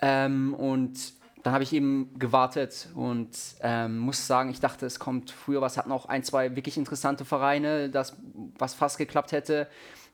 [0.00, 1.12] Ähm, und
[1.46, 3.30] dann habe ich eben gewartet und
[3.60, 7.24] ähm, muss sagen, ich dachte, es kommt früher was, hatten auch ein, zwei wirklich interessante
[7.24, 8.16] Vereine, das,
[8.58, 9.68] was fast geklappt hätte,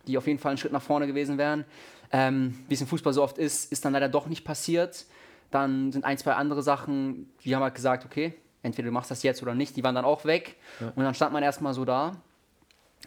[0.07, 1.65] die auf jeden Fall einen Schritt nach vorne gewesen wären.
[2.13, 5.07] Ähm, Wie es im Fußball so oft ist, ist dann leider doch nicht passiert.
[5.51, 9.23] Dann sind ein, zwei andere Sachen, die haben halt gesagt, okay, entweder du machst das
[9.23, 10.57] jetzt oder nicht, die waren dann auch weg.
[10.81, 10.93] Ja.
[10.95, 12.13] Und dann stand man erstmal so da.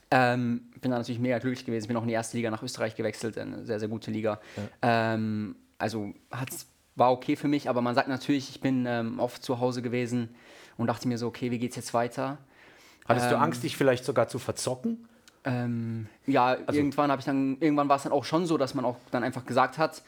[0.09, 2.95] Ähm, bin dann natürlich mega glücklich gewesen, bin auch in die erste Liga nach Österreich
[2.95, 4.39] gewechselt, eine sehr, sehr gute Liga.
[4.81, 5.13] Ja.
[5.13, 9.43] Ähm, also hat's war okay für mich, aber man sagt natürlich, ich bin ähm, oft
[9.43, 10.33] zu Hause gewesen
[10.77, 12.37] und dachte mir so, okay, wie geht's jetzt weiter?
[13.05, 15.07] Hattest ähm, du Angst, dich vielleicht sogar zu verzocken?
[15.43, 18.73] Ähm, ja, also, irgendwann habe ich dann, irgendwann war es dann auch schon so, dass
[18.73, 20.01] man auch dann einfach gesagt hat,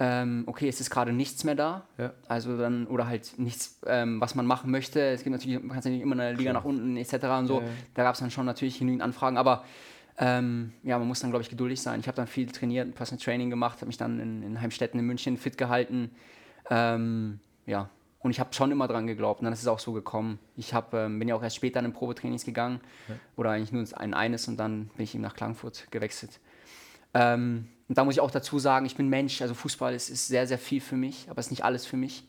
[0.00, 1.82] ähm, okay, es ist gerade nichts mehr da.
[1.96, 2.12] Ja.
[2.28, 5.00] Also dann, oder halt nichts, ähm, was man machen möchte.
[5.00, 7.14] Es gibt natürlich, man kann ja nicht immer eine Liga nach unten etc.
[7.14, 7.60] und so.
[7.60, 7.72] Ja, ja.
[7.94, 9.64] Da gab es dann schon natürlich genügend Anfragen, aber
[10.18, 12.00] ähm, ja, man muss dann, glaube ich, geduldig sein.
[12.00, 15.06] Ich habe dann viel trainiert, Personal Training gemacht, habe mich dann in, in Heimstetten in
[15.06, 16.10] München fit gehalten.
[16.70, 17.88] Ähm, ja,
[18.20, 19.40] und ich habe schon immer dran geglaubt.
[19.40, 20.40] Und dann ist es auch so gekommen.
[20.56, 22.80] Ich hab, ähm, bin ja auch erst später in Probetrainings gegangen.
[23.08, 23.14] Ja.
[23.36, 26.40] Oder eigentlich nur ein eines und dann bin ich eben nach Klagenfurt gewechselt.
[27.14, 29.40] Ähm, und da muss ich auch dazu sagen, ich bin Mensch.
[29.40, 31.96] Also Fußball ist, ist sehr, sehr viel für mich, aber es ist nicht alles für
[31.96, 32.24] mich.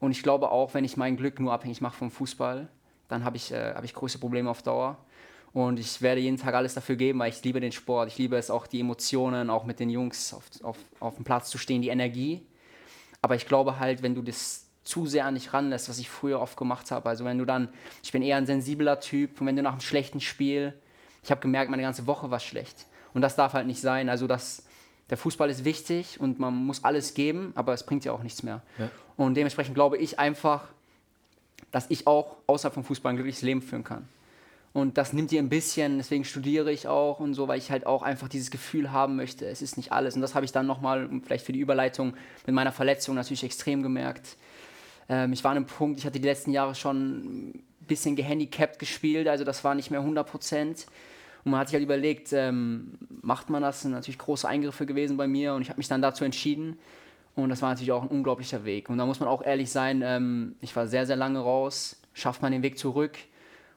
[0.00, 2.68] Und ich glaube auch, wenn ich mein Glück nur abhängig mache vom Fußball,
[3.08, 4.98] dann habe ich, äh, hab ich große Probleme auf Dauer.
[5.54, 8.08] Und ich werde jeden Tag alles dafür geben, weil ich liebe den Sport.
[8.08, 11.50] Ich liebe es auch, die Emotionen, auch mit den Jungs auf, auf, auf dem Platz
[11.50, 12.40] zu stehen, die Energie.
[13.20, 16.40] Aber ich glaube halt, wenn du das zu sehr an dich ranlässt, was ich früher
[16.40, 17.68] oft gemacht habe, also wenn du dann,
[18.02, 20.74] ich bin eher ein sensibler Typ und wenn du nach einem schlechten Spiel,
[21.22, 22.86] ich habe gemerkt, meine ganze Woche war schlecht.
[23.14, 24.08] Und das darf halt nicht sein.
[24.08, 24.64] Also das,
[25.10, 28.42] der Fußball ist wichtig und man muss alles geben, aber es bringt ja auch nichts
[28.42, 28.62] mehr.
[28.78, 28.90] Ja.
[29.16, 30.64] Und dementsprechend glaube ich einfach,
[31.70, 34.08] dass ich auch außerhalb vom Fußball ein glückliches Leben führen kann.
[34.72, 37.84] Und das nimmt dir ein bisschen, deswegen studiere ich auch und so, weil ich halt
[37.84, 40.16] auch einfach dieses Gefühl haben möchte, es ist nicht alles.
[40.16, 42.14] Und das habe ich dann nochmal, vielleicht für die Überleitung,
[42.46, 44.36] mit meiner Verletzung natürlich extrem gemerkt.
[45.10, 48.78] Ähm, ich war an einem Punkt, ich hatte die letzten Jahre schon ein bisschen gehandicapt
[48.78, 50.86] gespielt, also das war nicht mehr 100 Prozent.
[51.44, 53.76] Und man hat sich halt überlegt, ähm, macht man das?
[53.76, 56.78] das sind natürlich große Eingriffe gewesen bei mir und ich habe mich dann dazu entschieden.
[57.34, 58.88] Und das war natürlich auch ein unglaublicher Weg.
[58.88, 62.00] Und da muss man auch ehrlich sein, ähm, ich war sehr, sehr lange raus.
[62.14, 63.18] Schafft man den Weg zurück?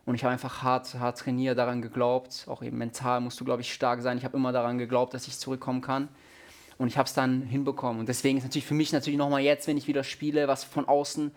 [0.06, 2.46] Und ich habe einfach hart, hart trainiert, daran geglaubt.
[2.48, 4.18] Auch eben mental musst du, glaube ich, stark sein.
[4.18, 6.10] Ich habe immer daran geglaubt, dass ich zurückkommen kann.
[6.78, 8.00] Und ich habe es dann hinbekommen.
[8.02, 10.88] Und deswegen ist natürlich für mich natürlich nochmal jetzt, wenn ich wieder spiele, was von
[10.88, 11.32] außen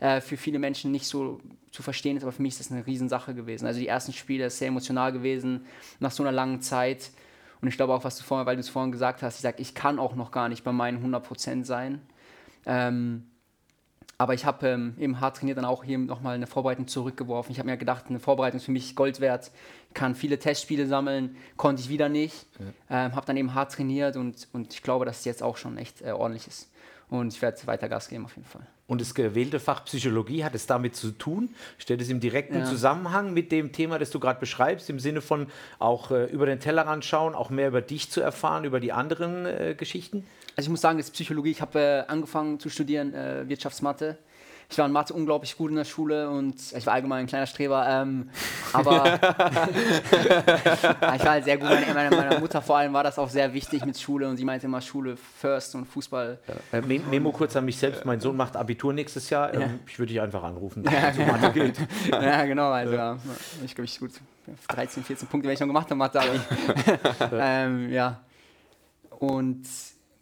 [0.00, 1.40] äh, für viele Menschen nicht so
[1.72, 3.66] zu verstehen ist, aber für mich ist das eine Riesensache gewesen.
[3.66, 5.66] Also die ersten Spiele ist sehr emotional gewesen,
[5.98, 7.10] nach so einer langen Zeit.
[7.60, 9.60] Und ich glaube auch, was du vorhin, weil du es vorhin gesagt hast, ich sage,
[9.60, 12.00] ich kann auch noch gar nicht bei meinen 100% sein.
[12.64, 13.24] Ähm,
[14.16, 17.52] aber ich habe ähm, eben hart trainiert, dann auch hier nochmal eine Vorbereitung zurückgeworfen.
[17.52, 19.50] Ich habe mir gedacht, eine Vorbereitung ist für mich Gold wert.
[19.88, 22.46] Ich kann viele Testspiele sammeln, konnte ich wieder nicht.
[22.88, 23.06] Ja.
[23.06, 25.78] Ähm, habe dann eben hart trainiert und, und ich glaube, dass es jetzt auch schon
[25.78, 26.70] echt äh, ordentlich ist.
[27.10, 28.66] Und ich werde weiter Gas geben auf jeden Fall.
[28.86, 31.54] Und das gewählte Fach Psychologie hat es damit zu tun?
[31.78, 32.64] Steht es im direkten ja.
[32.64, 35.46] Zusammenhang mit dem Thema, das du gerade beschreibst, im Sinne von
[35.78, 39.46] auch äh, über den Tellerrand schauen, auch mehr über dich zu erfahren, über die anderen
[39.46, 40.26] äh, Geschichten?
[40.56, 41.50] Also ich muss sagen, das ist Psychologie.
[41.50, 44.18] Ich habe äh, angefangen zu studieren äh, Wirtschaftsmathe
[44.70, 47.46] ich war in Mathe unglaublich gut in der Schule und ich war allgemein ein kleiner
[47.46, 47.86] Streber.
[47.88, 48.30] Ähm,
[48.72, 49.04] aber
[51.14, 51.68] ich war halt sehr gut.
[51.68, 54.44] Meine, meine, meiner Mutter vor allem war das auch sehr wichtig mit Schule und sie
[54.44, 56.38] meinte immer Schule first und Fußball.
[56.72, 56.78] Ja.
[56.78, 58.04] Äh, Memo kurz an mich selbst.
[58.04, 59.52] Mein Sohn macht Abitur nächstes Jahr.
[59.54, 59.68] Ähm, ja.
[59.86, 60.84] Ich würde dich einfach anrufen.
[60.84, 61.78] Ja, so Mathe gilt.
[62.10, 62.70] ja, genau.
[62.70, 63.18] Also ja.
[63.64, 64.12] ich glaube, ich gut
[64.68, 66.20] 13, 14 Punkte, wenn ich schon gemacht habe, Mathe.
[67.32, 68.20] ähm, ja.
[69.18, 69.66] Und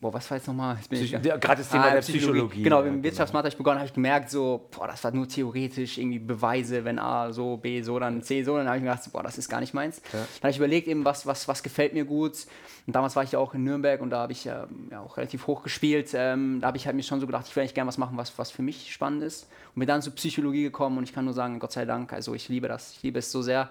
[0.03, 0.77] boah, was war jetzt nochmal?
[0.91, 2.41] Ja, Gerade das Thema ah, der Psychologie.
[2.41, 2.63] Psychologie.
[2.65, 5.97] Genau, im Wirtschaftsmathe habe ich begonnen, habe ich gemerkt, so, boah, das war nur theoretisch,
[5.97, 8.57] irgendwie Beweise, wenn A so, B so, dann C so.
[8.57, 10.03] Dann habe ich mir gedacht, boah, das ist gar nicht meins.
[10.13, 10.19] Ja.
[10.19, 12.47] Dann habe ich überlegt, eben, was, was, was gefällt mir gut.
[12.85, 15.17] Und damals war ich ja auch in Nürnberg und da habe ich ähm, ja auch
[15.17, 16.11] relativ hoch gespielt.
[16.15, 18.17] Ähm, da habe ich halt mir schon so gedacht, ich will eigentlich gerne was machen,
[18.17, 19.45] was, was für mich spannend ist.
[19.77, 22.35] Und bin dann zur Psychologie gekommen und ich kann nur sagen, Gott sei Dank, also
[22.35, 22.95] ich liebe das.
[22.97, 23.71] Ich liebe es so sehr.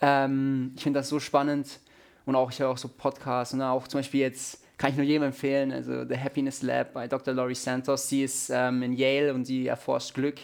[0.00, 1.80] Ähm, ich finde das so spannend.
[2.24, 5.06] Und auch, ich höre auch so Podcasts und auch zum Beispiel jetzt kann ich nur
[5.06, 5.72] jedem empfehlen.
[5.72, 7.34] Also The Happiness Lab bei Dr.
[7.34, 8.08] Laurie Santos.
[8.08, 10.36] Sie ist ähm, in Yale und sie erforscht Glück,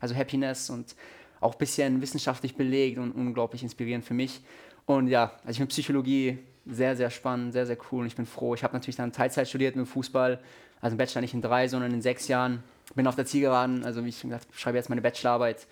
[0.00, 0.94] also Happiness und
[1.40, 4.40] auch ein bisschen wissenschaftlich belegt und unglaublich inspirierend für mich.
[4.86, 8.26] Und ja, also ich finde Psychologie sehr, sehr spannend, sehr, sehr cool und ich bin
[8.26, 8.54] froh.
[8.54, 10.38] Ich habe natürlich dann Teilzeit studiert mit Fußball,
[10.80, 12.62] also im Bachelor nicht in drei, sondern in sechs Jahren.
[12.94, 14.24] Bin auf der Zielgeraden, also wie ich
[14.54, 15.66] schreibe jetzt meine Bachelorarbeit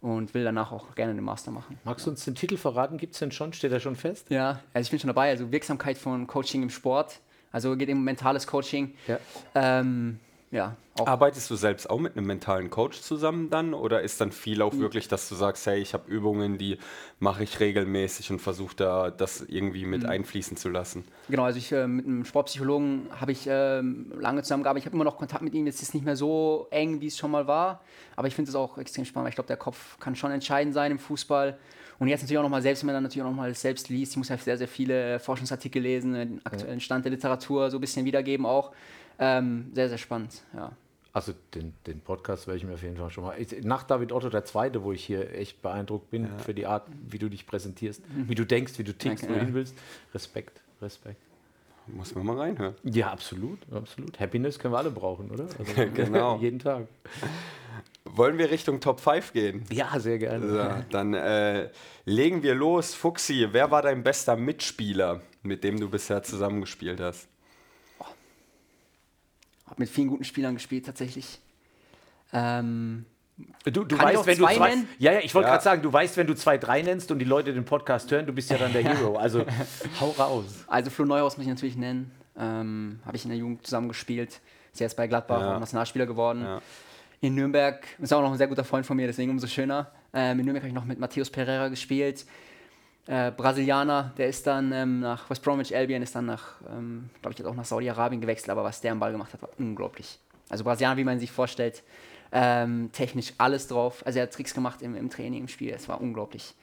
[0.00, 1.78] und will danach auch gerne den Master machen.
[1.84, 2.98] Magst du uns den Titel verraten?
[2.98, 3.52] Gibt es den schon?
[3.52, 4.26] Steht er schon fest?
[4.30, 5.30] Ja, also ich bin schon dabei.
[5.30, 7.20] Also Wirksamkeit von Coaching im Sport.
[7.52, 8.94] Also geht um mentales Coaching.
[9.06, 9.18] Ja.
[9.54, 11.06] Ähm, ja, auch.
[11.06, 14.74] Arbeitest du selbst auch mit einem mentalen Coach zusammen dann oder ist dann viel auch
[14.74, 16.78] wirklich, dass du sagst, hey, ich habe Übungen, die
[17.20, 20.08] mache ich regelmäßig und versuche da das irgendwie mit mhm.
[20.08, 21.04] einfließen zu lassen?
[21.28, 24.84] Genau, also ich äh, mit einem Sportpsychologen habe ich äh, lange zusammengearbeitet.
[24.84, 25.66] Ich habe immer noch Kontakt mit ihm.
[25.66, 27.82] Jetzt ist es nicht mehr so eng, wie es schon mal war.
[28.16, 30.74] Aber ich finde es auch extrem spannend, weil ich glaube, der Kopf kann schon entscheidend
[30.74, 31.58] sein im Fußball.
[31.98, 34.18] Und jetzt natürlich auch nochmal, selbst wenn man dann natürlich auch nochmal selbst liest, ich
[34.18, 38.04] muss ja sehr, sehr viele Forschungsartikel lesen, den aktuellen Stand der Literatur so ein bisschen
[38.04, 38.72] wiedergeben auch.
[39.18, 40.72] Ähm, sehr, sehr spannend, ja.
[41.12, 43.34] Also den, den Podcast werde ich mir auf jeden Fall schon mal.
[43.40, 46.38] Ich, nach David Otto der Zweite, wo ich hier echt beeindruckt bin ja.
[46.38, 48.28] für die Art, wie du dich präsentierst, mhm.
[48.28, 49.74] wie du denkst, wie du tickst, Danke, wo du hin willst.
[50.14, 51.20] Respekt, Respekt.
[51.88, 52.74] Muss man mal reinhören.
[52.84, 54.20] Ja, absolut, absolut.
[54.20, 55.48] Happiness können wir alle brauchen, oder?
[55.58, 56.38] Also, genau.
[56.38, 56.86] jeden Tag.
[58.16, 59.64] Wollen wir Richtung Top 5 gehen?
[59.70, 60.48] Ja, sehr gerne.
[60.48, 61.70] So, dann äh,
[62.04, 62.94] legen wir los.
[62.94, 67.28] Fuxi, wer war dein bester Mitspieler, mit dem du bisher zusammengespielt hast?
[69.70, 71.38] habe mit vielen guten Spielern gespielt tatsächlich.
[72.32, 73.04] Ähm,
[73.62, 74.70] Du, du weißt, wenn du zwei.
[74.70, 74.88] Nennen?
[74.98, 75.52] Ja, ja, ich wollte ja.
[75.52, 78.26] gerade sagen, du weißt, wenn du zwei, drei nennst und die Leute den Podcast hören,
[78.26, 79.16] du bist ja dann der Hero.
[79.18, 79.46] Also
[80.00, 80.64] hau raus.
[80.66, 82.10] Also Flo Neuhaus muss ich natürlich nennen.
[82.36, 84.40] Ähm, Habe ich in der Jugend zusammengespielt.
[84.72, 85.60] Ist jetzt bei Gladbach ja.
[85.60, 86.42] Nationalspieler geworden.
[86.42, 86.62] Ja.
[87.20, 89.90] In Nürnberg ist auch noch ein sehr guter Freund von mir, deswegen umso schöner.
[90.14, 92.24] Ähm, in Nürnberg habe ich noch mit Matthäus Pereira gespielt.
[93.06, 97.34] Äh, Brasilianer, der ist dann ähm, nach West Bromwich Albion, ist dann nach, ähm, glaube
[97.36, 100.18] ich, auch nach Saudi-Arabien gewechselt, aber was der am Ball gemacht hat, war unglaublich.
[100.48, 101.82] Also Brasilianer, wie man sich vorstellt,
[102.30, 104.06] ähm, technisch alles drauf.
[104.06, 106.54] Also er hat Tricks gemacht im, im Training, im Spiel, es war unglaublich.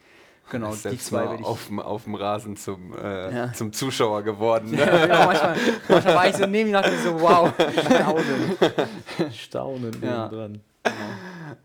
[0.51, 1.45] Genau, die zwei würde ich.
[1.45, 3.53] Auf, auf dem Rasen zum, äh, ja.
[3.53, 4.71] zum Zuschauer geworden.
[4.71, 4.77] Ne?
[4.77, 5.57] Ja, ja, manchmal,
[5.89, 7.51] manchmal, war ich so neben ihm und dachte so, wow.
[9.33, 9.33] Staunen.
[9.33, 10.27] Staunen ja.
[10.27, 10.61] dran.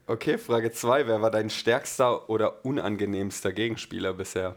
[0.06, 1.06] Okay, Frage 2.
[1.06, 4.56] Wer war dein stärkster oder unangenehmster Gegenspieler bisher?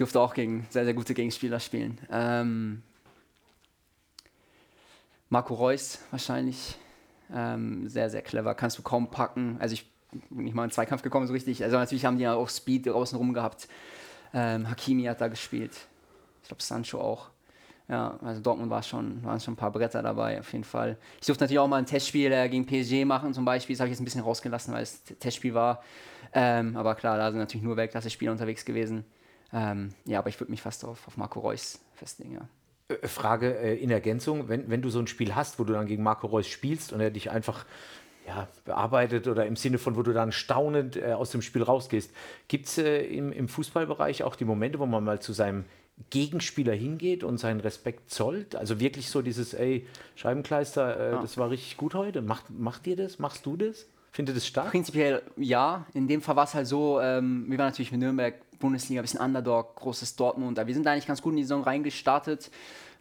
[0.00, 1.98] durfte auch gegen sehr, sehr gute Gegenspieler spielen.
[2.10, 2.82] Ähm,
[5.28, 6.76] Marco Reus wahrscheinlich.
[7.32, 8.54] Ähm, sehr, sehr clever.
[8.54, 9.56] Kannst du kaum packen.
[9.60, 9.99] Also ich bin
[10.30, 11.62] nicht mal in den Zweikampf gekommen so richtig.
[11.62, 13.68] Also natürlich haben die ja auch Speed außenrum gehabt.
[14.32, 15.72] Ähm, Hakimi hat da gespielt.
[16.42, 17.30] Ich glaube Sancho auch.
[17.88, 20.96] Ja, also Dortmund war schon, waren schon ein paar Bretter dabei, auf jeden Fall.
[21.20, 23.74] Ich durfte natürlich auch mal ein Testspiel äh, gegen PSG machen, zum Beispiel.
[23.74, 25.82] Das habe ich jetzt ein bisschen rausgelassen, weil es Testspiel war.
[26.32, 29.04] Ähm, aber klar, da sind natürlich nur Weltklasse-Spieler unterwegs gewesen.
[29.52, 32.48] Ähm, ja, aber ich würde mich fast auf, auf Marco Reus festlegen, ja.
[32.90, 35.86] Äh, Frage äh, in Ergänzung, wenn, wenn du so ein Spiel hast, wo du dann
[35.86, 37.64] gegen Marco Reus spielst und er dich einfach
[38.30, 42.12] ja, bearbeitet oder im Sinne von, wo du dann staunend äh, aus dem Spiel rausgehst,
[42.46, 45.64] gibt es äh, im, im Fußballbereich auch die Momente, wo man mal zu seinem
[46.10, 48.54] Gegenspieler hingeht und seinen Respekt zollt?
[48.54, 51.20] Also wirklich so dieses, ey, Scheibenkleister, äh, ja.
[51.20, 52.22] das war richtig gut heute.
[52.22, 53.18] Macht, macht ihr das?
[53.18, 53.86] Machst du das?
[54.12, 54.70] Findet das stark?
[54.70, 55.86] Prinzipiell ja.
[55.92, 59.04] In dem Fall war es halt so, ähm, wir waren natürlich mit Nürnberg Bundesliga, ein
[59.04, 60.56] bisschen Underdog, großes Dortmund.
[60.64, 62.50] Wir sind da eigentlich ganz gut in die Saison reingestartet,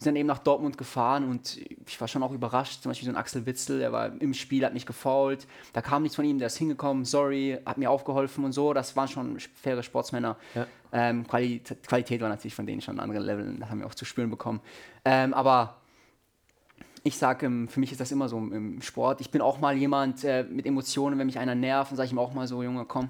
[0.01, 2.81] sind eben nach Dortmund gefahren und ich war schon auch überrascht.
[2.81, 5.45] Zum Beispiel so ein Axel Witzel, der war im Spiel, hat mich gefault.
[5.73, 8.73] Da kam nichts von ihm, der ist hingekommen, sorry, hat mir aufgeholfen und so.
[8.73, 10.37] Das waren schon faire Sportsmänner.
[10.55, 10.67] Ja.
[10.93, 13.93] Ähm, Qualität, Qualität, war natürlich von denen schon ein anderes Level, das haben wir auch
[13.93, 14.61] zu spüren bekommen.
[15.03, 15.75] Ähm, aber
[17.03, 19.21] ich sage, ähm, für mich ist das immer so im Sport.
[19.21, 22.13] Ich bin auch mal jemand äh, mit Emotionen, wenn mich einer nervt, dann sage ich
[22.13, 23.09] ihm auch mal so, Junge, komm,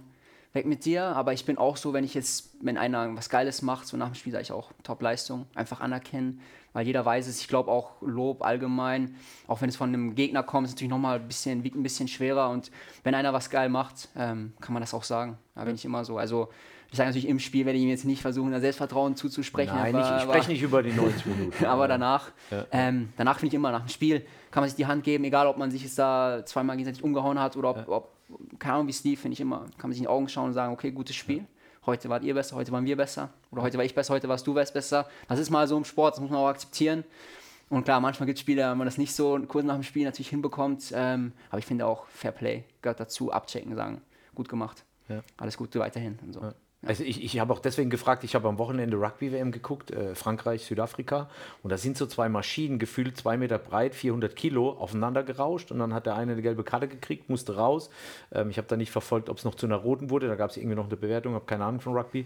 [0.54, 1.04] weg mit dir.
[1.04, 4.08] Aber ich bin auch so, wenn ich jetzt, wenn einer was Geiles macht, so nach
[4.08, 6.42] dem Spiel sage ich auch Top-Leistung, einfach anerkennen,
[6.74, 7.42] weil jeder weiß es.
[7.42, 9.16] Ich glaube auch Lob allgemein,
[9.48, 12.08] auch wenn es von einem Gegner kommt, ist natürlich nochmal ein bisschen, wiegt ein bisschen
[12.08, 12.50] schwerer.
[12.50, 12.72] Und
[13.04, 15.38] wenn einer was geil macht, ähm, kann man das auch sagen.
[15.56, 16.18] Da bin ich immer so.
[16.18, 16.50] Also
[16.92, 19.76] ich sage natürlich im Spiel werde ich ihm jetzt nicht versuchen, da Selbstvertrauen zuzusprechen.
[19.76, 21.66] Nein, aber, ich spreche nicht über die 90 Minuten.
[21.66, 22.66] aber danach, ja.
[22.72, 25.46] ähm, danach finde ich immer, nach dem Spiel kann man sich die Hand geben, egal
[25.48, 27.88] ob man sich jetzt da zweimal gegenseitig umgehauen hat oder ob, ja.
[27.90, 28.10] ob
[28.58, 30.54] keine Ahnung, wie lief, finde ich immer, kann man sich in die Augen schauen und
[30.54, 31.46] sagen, okay, gutes Spiel.
[31.86, 33.30] Heute wart ihr besser, heute waren wir besser.
[33.52, 35.08] Oder heute war ich besser, heute warst du besser.
[35.28, 37.04] Das ist mal so im Sport, das muss man auch akzeptieren.
[37.70, 40.04] Und klar, manchmal gibt es Spiele, wenn man das nicht so kurz nach dem Spiel
[40.04, 40.92] natürlich hinbekommt.
[40.94, 44.02] Ähm, aber ich finde auch Fair Play gehört dazu, abchecken, sagen,
[44.36, 44.84] gut gemacht.
[45.08, 45.22] Ja.
[45.38, 46.18] Alles Gute weiterhin.
[46.22, 46.42] Und so.
[46.42, 46.54] Ja.
[46.86, 50.64] Also ich, ich habe auch deswegen gefragt, ich habe am Wochenende Rugby-WM geguckt, äh, Frankreich,
[50.64, 51.30] Südafrika.
[51.62, 55.72] Und da sind so zwei Maschinen, gefühlt zwei Meter breit, 400 Kilo, aufeinander gerauscht.
[55.72, 57.90] Und dann hat der eine eine gelbe Karte gekriegt, musste raus.
[58.32, 60.28] Ähm, ich habe da nicht verfolgt, ob es noch zu einer roten wurde.
[60.30, 62.26] Da gab es irgendwie noch eine Bewertung, habe keine Ahnung von Rugby.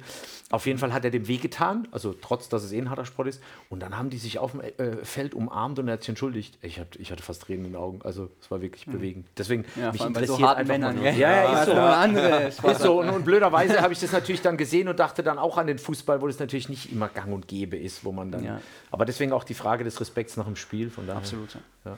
[0.51, 3.29] Auf jeden Fall hat er dem wehgetan, also trotz, dass es eh ein harter Sport
[3.29, 3.41] ist.
[3.69, 6.59] Und dann haben die sich auf dem äh, Feld umarmt und er hat sich entschuldigt.
[6.61, 8.01] Ich, hab, ich hatte fast Tränen in den Augen.
[8.03, 8.91] Also es war wirklich mhm.
[8.91, 9.27] bewegend.
[9.35, 11.05] Deswegen, ja, mich interessiert so einfach Männern, mal.
[11.05, 11.73] Ja, ja, ist so.
[11.73, 12.99] Andere ist so.
[12.99, 15.79] Und, und blöderweise habe ich das natürlich dann gesehen und dachte dann auch an den
[15.79, 18.43] Fußball, wo das natürlich nicht immer gang und gäbe ist, wo man dann.
[18.43, 18.61] Ja.
[18.91, 20.89] Aber deswegen auch die Frage des Respekts nach dem Spiel.
[20.89, 21.19] Von daher.
[21.19, 21.57] Absolut.
[21.85, 21.97] Ja.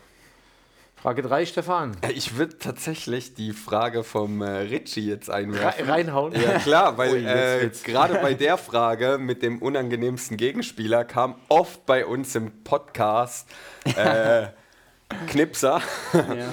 [1.06, 1.96] Frage 3, Stefan.
[2.16, 5.88] Ich würde tatsächlich die Frage vom äh, Ritchie jetzt einwerfen.
[5.88, 6.34] reinhauen?
[6.34, 12.08] Ja, klar, weil äh, gerade bei der Frage mit dem unangenehmsten Gegenspieler kam oft bei
[12.08, 13.48] uns im Podcast.
[13.84, 14.48] Äh,
[15.28, 15.82] Knipser.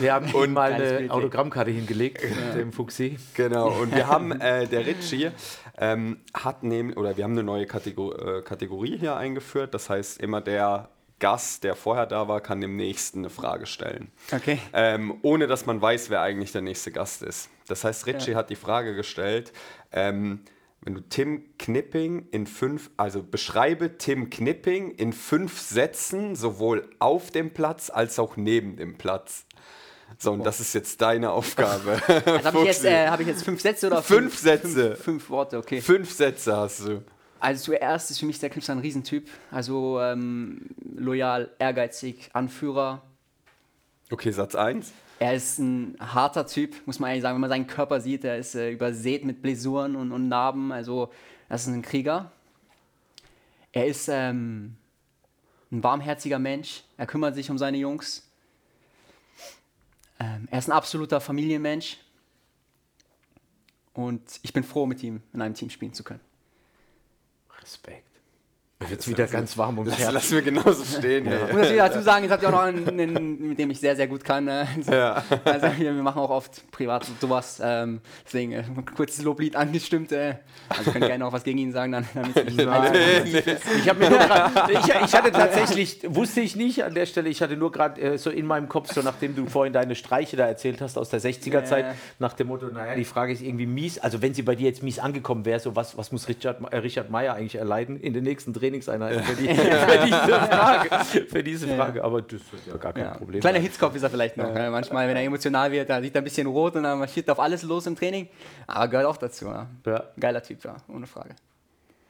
[0.00, 1.10] Wir haben ihm Und- mal eine.
[1.10, 2.22] Autogrammkarte hingelegt,
[2.56, 3.16] dem Fuchsi.
[3.34, 5.30] Genau, und wir haben, äh, der Ritchie
[5.78, 9.74] ähm, hat nämlich, oder wir haben eine neue Kategor äh, Kategorie hier eingeführt.
[9.74, 14.10] Das heißt, immer der Gast, der vorher da war, kann dem Nächsten eine Frage stellen.
[14.32, 14.58] Okay.
[14.72, 17.48] Ähm, ohne dass man weiß, wer eigentlich der nächste Gast ist.
[17.68, 18.38] Das heißt, Ritchie Ja.
[18.38, 19.52] hat die Frage gestellt,
[19.92, 20.40] ähm,
[20.84, 27.30] wenn du Tim Knipping in fünf, also beschreibe Tim Knipping in fünf Sätzen, sowohl auf
[27.30, 29.46] dem Platz als auch neben dem Platz.
[30.18, 32.00] So, und das ist jetzt deine Aufgabe.
[32.26, 34.90] Also habe ich, jetzt, äh, hab ich jetzt fünf Sätze oder Fünf Sätze.
[34.90, 35.80] Fünf, fünf Worte, okay.
[35.80, 37.02] Fünf Sätze hast du.
[37.40, 39.28] Also zuerst ist für mich der Knipser ein Riesentyp.
[39.50, 43.02] Also ähm, loyal, ehrgeizig, Anführer.
[44.10, 44.92] Okay, Satz 1.
[45.22, 47.36] Er ist ein harter Typ, muss man eigentlich sagen.
[47.36, 50.72] Wenn man seinen Körper sieht, er ist äh, übersät mit Blessuren und, und Narben.
[50.72, 51.12] Also
[51.48, 52.32] das ist ein Krieger.
[53.70, 54.74] Er ist ähm,
[55.70, 56.82] ein warmherziger Mensch.
[56.96, 58.28] Er kümmert sich um seine Jungs.
[60.18, 61.98] Ähm, er ist ein absoluter Familienmensch.
[63.94, 66.18] Und ich bin froh, mit ihm in einem Team spielen zu können.
[67.60, 68.11] Respekt.
[68.82, 70.12] Mir wird wieder ganz warm ums Das Herz.
[70.12, 71.26] lassen wir genauso stehen.
[71.26, 71.38] Ich ey.
[71.40, 73.94] muss natürlich dazu sagen, jetzt habt ihr auch noch einen, einen mit dem ich sehr,
[73.96, 74.44] sehr gut kann.
[74.44, 74.66] Ne?
[74.90, 75.22] Ja.
[75.44, 77.60] Also, wir machen auch oft privat so- sowas.
[77.62, 80.12] Ähm, deswegen äh, ein kurzes Loblied angestimmt.
[80.12, 80.34] Äh,
[80.68, 82.70] also könnt gerne auch was gegen ihn sagen, dann, damit es nicht so
[83.78, 87.28] Ich, hab mir nur grad, ich, ich hatte tatsächlich, wusste ich nicht an der Stelle,
[87.28, 90.36] ich hatte nur gerade äh, so in meinem Kopf, so nachdem du vorhin deine Streiche
[90.36, 91.94] da erzählt hast aus der 60er-Zeit, Ja.
[92.18, 94.82] nach dem Motto, naja, die Frage ist irgendwie mies, also wenn sie bei dir jetzt
[94.82, 98.24] mies angekommen wäre, so was, was muss Richard, äh, Richard Meyer eigentlich erleiden in den
[98.24, 101.04] nächsten Trainingseinheiten für, die, für diese Frage?
[101.28, 103.14] Für diese Frage, aber das ist ja gar kein Ja.
[103.14, 103.40] Problem.
[103.40, 104.54] Kleiner Hitzkopf ist er vielleicht noch.
[104.54, 107.28] äh, manchmal, wenn er emotional wird, da sieht er ein bisschen rot und dann marschiert
[107.30, 108.28] auf alles los im Training.
[108.66, 109.46] Aber gehört auch dazu.
[109.46, 109.68] Ja.
[109.86, 110.04] Ja.
[110.18, 111.34] Geiler Typ, ja, ohne Frage.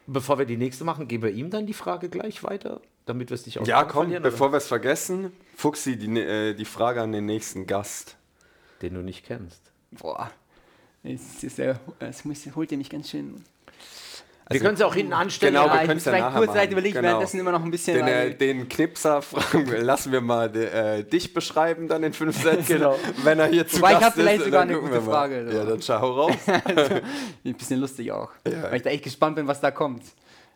[0.07, 3.35] Bevor wir die nächste machen, geben wir ihm dann die Frage gleich weiter, damit wir
[3.37, 7.13] es nicht aus Ja, komm, bevor wir es vergessen, Fuchsi, die, äh, die Frage an
[7.13, 8.17] den nächsten Gast.
[8.83, 9.61] Den du nicht kennst.
[9.93, 10.31] Boah.
[11.05, 11.61] Jetzt, ist
[11.99, 13.45] das muss, holt ihr mich ganz schön.
[14.53, 15.55] Wir können es auch hinten anstellen.
[15.55, 16.53] Genau, Ja, wir ich können es ja vielleicht kurz.
[16.53, 17.09] Zeit überlegen, Genau.
[17.09, 17.97] währenddessen immer noch ein bisschen.
[17.97, 22.67] Den, äh, den Knipser fragen, lassen wir mal äh, dich beschreiben dann in fünf Sätzen.
[22.67, 22.99] Genau.
[23.25, 25.01] Wenn er hier zu Wobei, ich Gast hab vielleicht ist, sogar eine gute.
[25.03, 25.51] Frage.
[25.53, 26.33] Ja, dann schau raus.
[27.45, 28.31] Ein bisschen lustig auch.
[28.45, 30.03] Weil ich da echt gespannt bin, was da kommt.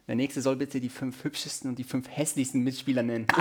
[0.09, 3.27] Der nächste soll bitte die fünf hübschesten und die fünf hässlichsten Mitspieler nennen.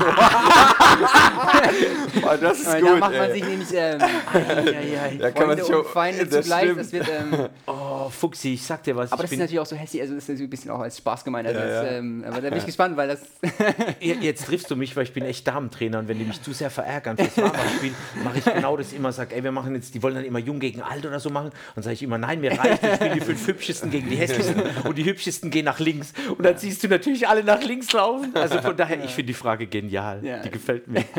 [2.24, 3.34] Oh, das ist Weil gut, da macht man ey.
[3.34, 6.42] sich nämlich ähm, ei, ei, ei, Da kann man Freunde sich und auch- Feinde das
[6.46, 6.64] zugleich.
[6.64, 6.80] stimmt.
[6.80, 9.12] Das wird, ähm, Oh, Fuchsi, ich sag dir was.
[9.12, 10.98] aber das ist natürlich auch so hässlich, also das ist natürlich ein bisschen auch als
[10.98, 11.48] Spaß gemeint.
[11.48, 11.84] Also Ja, ja.
[11.92, 13.20] Ähm, aber da bin ich gespannt, weil das.
[14.00, 16.70] Jetzt triffst du mich, weil ich bin echt Damentrainer und wenn die mich zu sehr
[16.70, 17.92] verärgern fürs Fahrradspiel,
[18.24, 19.12] mache ich genau das immer.
[19.12, 21.52] Sag, ey, wir machen jetzt, die wollen dann immer jung gegen alt oder so machen.
[21.76, 24.62] Und sage ich immer, nein, mir reicht, ich spiele die fünf hübschesten gegen die hässlichsten
[24.86, 26.14] und die hübschesten gehen nach links.
[26.30, 28.36] Und dann siehst du natürlich alle nach links laufen.
[28.36, 30.24] Also von daher, ich finde die Frage genial.
[30.24, 30.40] Ja.
[30.40, 31.06] Die gefällt mir.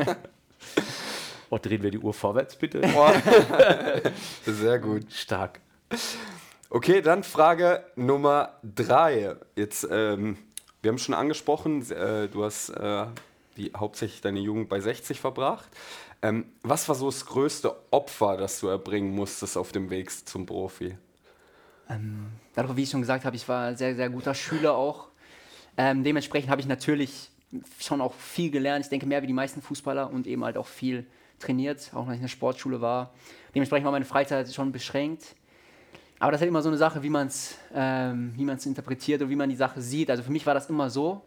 [1.49, 2.83] Oh, drehen wir die Uhr vorwärts, bitte.
[4.45, 5.13] Sehr gut.
[5.13, 5.61] Stark.
[6.71, 9.37] Okay, dann Frage Nummer drei.
[9.55, 10.39] Jetzt, ähm,
[10.83, 13.07] wir haben schon angesprochen, äh, du hast äh,
[13.57, 15.69] die, hauptsächlich deine Jugend bei 60 verbracht.
[16.21, 20.47] Ähm, was war so das größte Opfer, das du erbringen musstest auf dem Weg zum
[20.47, 20.97] Profi?
[22.55, 25.09] Dadurch, wie ich schon gesagt habe, ich war ein sehr, sehr guter Schüler auch.
[25.77, 27.31] Ähm, dementsprechend habe ich natürlich
[27.79, 28.85] schon auch viel gelernt.
[28.85, 31.07] Ich denke mehr wie die meisten Fußballer und eben halt auch viel
[31.39, 33.13] trainiert, auch wenn ich in der Sportschule war.
[33.55, 35.37] Dementsprechend war meine Freizeit schon beschränkt.
[36.19, 39.37] Aber das ist halt immer so eine Sache, wie man es ähm, interpretiert und wie
[39.37, 40.11] man die Sache sieht.
[40.11, 41.23] Also für mich war das immer so,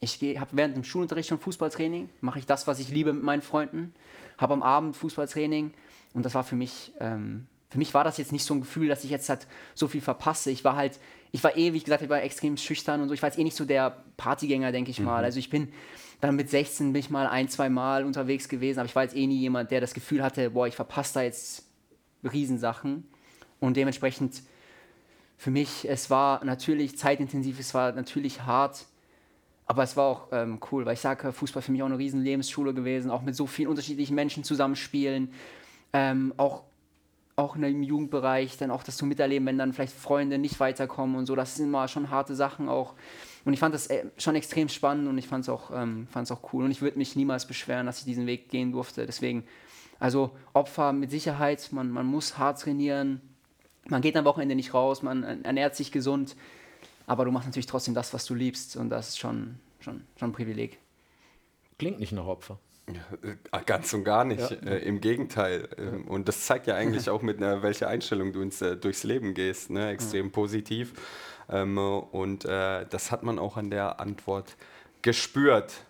[0.00, 3.42] ich habe während dem Schulunterricht schon Fußballtraining, mache ich das, was ich liebe mit meinen
[3.42, 3.94] Freunden,
[4.38, 5.72] habe am Abend Fußballtraining
[6.14, 8.88] und das war für mich, ähm, für mich war das jetzt nicht so ein Gefühl,
[8.88, 10.50] dass ich jetzt halt so viel verpasse.
[10.50, 10.98] Ich war halt,
[11.32, 13.14] ich war eh, wie gesagt, ich war extrem schüchtern und so.
[13.14, 15.24] Ich war jetzt eh nicht so der Partygänger, denke ich mal.
[15.24, 15.68] Also ich bin
[16.20, 19.16] dann mit 16 bin ich mal ein, zwei Mal unterwegs gewesen, aber ich war jetzt
[19.16, 21.64] eh nie jemand, der das Gefühl hatte, boah, ich verpasse da jetzt
[22.24, 23.08] Riesensachen.
[23.58, 24.42] Und dementsprechend
[25.36, 28.86] für mich, es war natürlich zeitintensiv, es war natürlich hart,
[29.66, 32.22] aber es war auch ähm, cool, weil ich sage, Fußball für mich auch eine riesen
[32.22, 35.32] Lebensschule gewesen, auch mit so vielen unterschiedlichen Menschen zusammenspielen,
[35.92, 36.64] ähm, auch,
[37.40, 41.26] auch dem Jugendbereich, dann auch das zu miterleben, wenn dann vielleicht Freunde nicht weiterkommen und
[41.26, 42.94] so, das sind immer schon harte Sachen auch.
[43.44, 46.52] Und ich fand das äh, schon extrem spannend und ich fand es auch, ähm, auch
[46.52, 49.06] cool und ich würde mich niemals beschweren, dass ich diesen Weg gehen durfte.
[49.06, 49.44] Deswegen,
[49.98, 53.20] also Opfer mit Sicherheit, man, man muss hart trainieren,
[53.88, 56.36] man geht am Wochenende nicht raus, man ernährt sich gesund,
[57.06, 60.30] aber du machst natürlich trotzdem das, was du liebst und das ist schon, schon, schon
[60.30, 60.78] ein Privileg.
[61.78, 62.58] Klingt nicht nach Opfer.
[62.86, 64.50] Äh, Ganz und gar nicht.
[64.64, 65.68] Äh, Im Gegenteil.
[65.78, 69.04] Ähm, Und das zeigt ja eigentlich auch mit einer, welcher Einstellung du ins, äh, durchs
[69.04, 69.70] Leben gehst.
[69.70, 69.90] Ne?
[69.90, 70.92] Extrem positiv.
[71.48, 74.56] Ähm, und äh, das hat man auch an der Antwort
[75.02, 75.84] gespürt.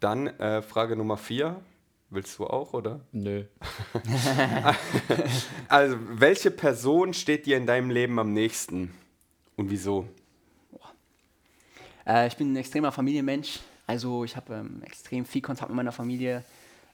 [0.00, 1.60] Dann äh, Frage Nummer vier.
[2.10, 3.00] Willst du auch, oder?
[3.12, 3.44] Nö.
[5.68, 8.92] Also, welche Person steht dir in deinem Leben am nächsten?
[9.56, 10.06] Und wieso?
[12.06, 13.60] Äh, ich bin ein extremer Familienmensch.
[13.86, 16.44] Also ich habe ähm, extrem viel Kontakt mit meiner Familie.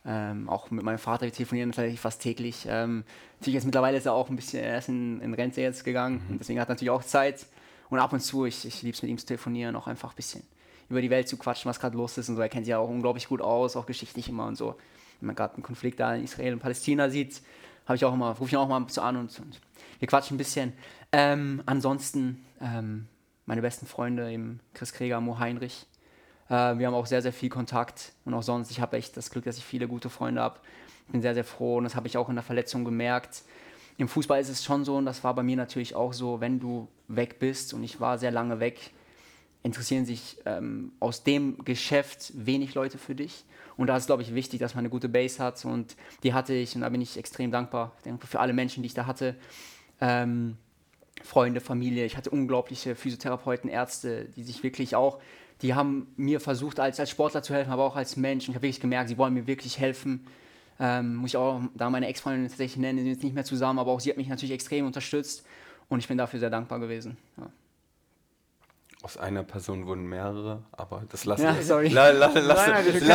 [0.06, 2.66] Ähm, auch mit meinem Vater, wir telefonieren tatsächlich fast täglich.
[2.68, 3.04] Ähm,
[3.38, 6.22] natürlich jetzt mittlerweile ist er auch ein bisschen, er ist in, in Rente jetzt gegangen.
[6.28, 7.46] Und deswegen hat er natürlich auch Zeit.
[7.90, 10.16] Und ab und zu, ich, ich liebe es mit ihm zu telefonieren, auch einfach ein
[10.16, 10.42] bisschen
[10.88, 12.42] über die Welt zu quatschen, was gerade los ist und so.
[12.42, 14.76] Er kennt sich ja auch unglaublich gut aus, auch geschichtlich immer und so.
[15.20, 17.42] Wenn man gerade einen Konflikt da in Israel und Palästina sieht,
[17.86, 19.60] habe ich auch immer, rufe ich ihn auch mal so an und, und
[19.98, 20.72] wir quatschen ein bisschen.
[21.12, 23.06] Ähm, ansonsten ähm,
[23.46, 25.86] meine besten Freunde, eben Chris Kreger, Mo Heinrich.
[26.48, 28.70] Äh, wir haben auch sehr, sehr viel Kontakt und auch sonst.
[28.70, 30.60] Ich habe echt das Glück, dass ich viele gute Freunde habe.
[31.08, 33.42] Bin sehr, sehr froh und das habe ich auch in der Verletzung gemerkt.
[33.96, 36.60] Im Fußball ist es schon so und das war bei mir natürlich auch so, wenn
[36.60, 38.92] du weg bist und ich war sehr lange weg,
[39.62, 43.44] interessieren sich ähm, aus dem Geschäft wenig Leute für dich.
[43.76, 45.64] Und da ist, glaube ich, wichtig, dass man eine gute Base hat.
[45.64, 47.92] Und die hatte ich und da bin ich extrem dankbar.
[48.04, 49.36] Dankbar für alle Menschen, die ich da hatte.
[50.00, 50.56] Ähm,
[51.22, 52.04] Freunde, Familie.
[52.04, 55.20] Ich hatte unglaubliche Physiotherapeuten, Ärzte, die sich wirklich auch,
[55.62, 58.44] die haben mir versucht, als, als Sportler zu helfen, aber auch als Mensch.
[58.46, 60.26] Und ich habe wirklich gemerkt, sie wollen mir wirklich helfen.
[60.80, 63.78] Ähm, muss ich auch da meine Ex-Freundin tatsächlich nennen, die sind jetzt nicht mehr zusammen,
[63.80, 65.44] aber auch sie hat mich natürlich extrem unterstützt.
[65.88, 67.16] Und ich bin dafür sehr dankbar gewesen.
[67.36, 67.46] Ja.
[69.02, 71.62] Aus einer Person wurden mehrere, aber das lassen Ja, wir.
[71.62, 71.88] sorry.
[71.88, 73.06] La, la, lassen, Nein, nein, ich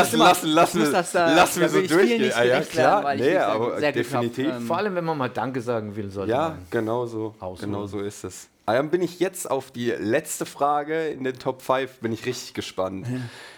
[0.54, 2.22] lassen, muss das da- lassen wir so durchgehen.
[2.22, 4.48] nicht Ah, ja, werden, klar, weil ich nee, aber definitiv.
[4.48, 6.66] Ähm, Vor allem, wenn man mal Danke sagen will, sollte Ja, man.
[6.70, 7.36] genau so.
[7.60, 8.48] Genau so ist es.
[8.66, 12.26] Ah, Dann bin ich jetzt auf die letzte Frage in den Top 5, bin ich
[12.26, 13.08] richtig gespannt.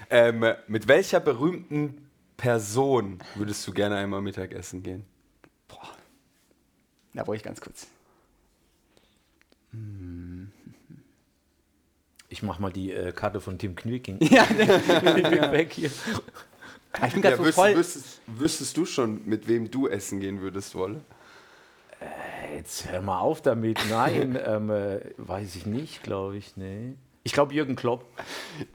[0.09, 5.05] Ähm, mit welcher berühmten Person würdest du gerne einmal Mittagessen gehen?
[7.13, 7.87] Da wollte ich ganz kurz.
[12.27, 14.17] Ich mach mal die äh, Karte von Tim Knüking.
[14.29, 14.45] Ja,
[15.51, 15.89] weg hier.
[17.05, 17.75] ich bin gerade Ja, so wüs voll.
[17.75, 21.01] wüsstest, wüsstest du schon, mit wem du essen gehen würdest, Wolle?
[22.55, 23.79] Jetzt hör mal auf damit.
[23.89, 26.55] Nein, ähm, äh, weiß ich nicht, glaube ich.
[26.57, 26.93] Nee.
[27.23, 28.05] Ich glaube Jürgen Klopp.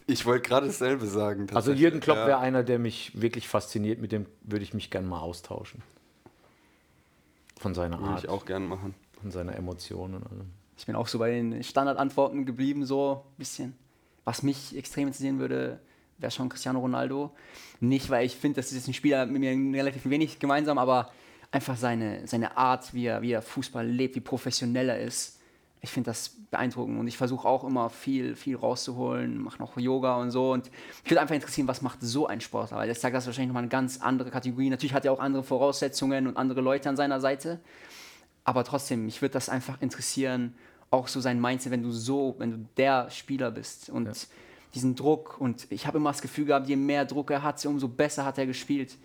[0.07, 1.47] Ich wollte gerade dasselbe sagen.
[1.55, 1.73] Also.
[1.73, 2.27] Jürgen Klopp Ja.
[2.27, 4.01] wäre einer, der mich wirklich fasziniert.
[4.01, 5.83] Mit dem würde ich mich gerne mal austauschen.
[7.59, 8.95] Von seiner Würde Art, ich auch gern machen.
[9.21, 10.51] von seiner Emotion und allem.
[10.79, 13.75] Ich bin auch so bei den Standardantworten geblieben, so ein bisschen.
[14.25, 15.79] Was mich extrem interessieren würde,
[16.19, 17.31] wäre schon Cristiano Ronaldo.
[17.81, 21.11] Nicht, weil ich finde, das ist ein Spieler mit mir relativ wenig gemeinsam, aber
[21.51, 25.39] einfach seine, seine Art, wie er, wie er Fußball lebt, wie professionell er ist.
[25.83, 30.17] Ich finde das beeindruckend und ich versuche auch immer viel, viel rauszuholen, mache noch Yoga
[30.17, 30.53] und so.
[30.53, 30.71] Und
[31.05, 32.77] ich würde einfach interessieren, was macht so ein Sportler?
[32.77, 34.69] Weil ich sage, das wahrscheinlich nochmal eine ganz andere Kategorie.
[34.69, 37.61] Natürlich hat er auch andere Voraussetzungen und andere Leute an seiner Seite.
[38.45, 40.55] Aber trotzdem, mich würde das einfach interessieren,
[40.91, 44.09] auch so sein Mindset, wenn du so, wenn du der Spieler bist und
[44.75, 45.41] diesen Druck.
[45.41, 48.39] Und ich habe immer das Gefühl gehabt, je mehr Druck er hat, umso besser hat
[48.39, 48.97] er gespielt.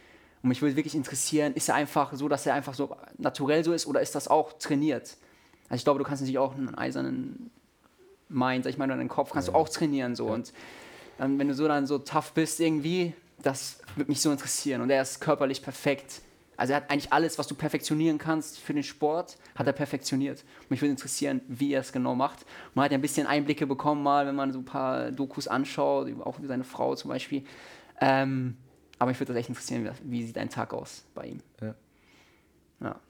[0.46, 3.74] Und mich würde wirklich interessieren, ist er einfach so, dass er einfach so naturell so
[3.74, 5.18] ist oder ist das auch trainiert?
[5.70, 7.50] Also ich glaube, du kannst natürlich auch einen eisernen
[8.30, 10.28] Mind, sag ich mal, deinen Kopf kannst du auch trainieren so.
[10.28, 10.54] Und
[11.20, 14.82] ähm, wenn du so dann so tough bist irgendwie, das würde mich so interessieren.
[14.82, 16.22] Und er ist körperlich perfekt.
[16.58, 20.44] Also er hat eigentlich alles, was du perfektionieren kannst für den Sport, hat er perfektioniert.
[20.62, 22.46] Und mich würde interessieren, wie er es genau macht.
[22.76, 26.08] Man hat ja ein bisschen Einblicke bekommen mal, wenn man so ein paar Dokus anschaut,
[26.22, 27.46] auch über seine Frau zum Beispiel.
[28.00, 28.58] Ähm,
[29.00, 31.42] aber mich würde das echt interessieren, wie, sieht ein Tag aus bei ihm.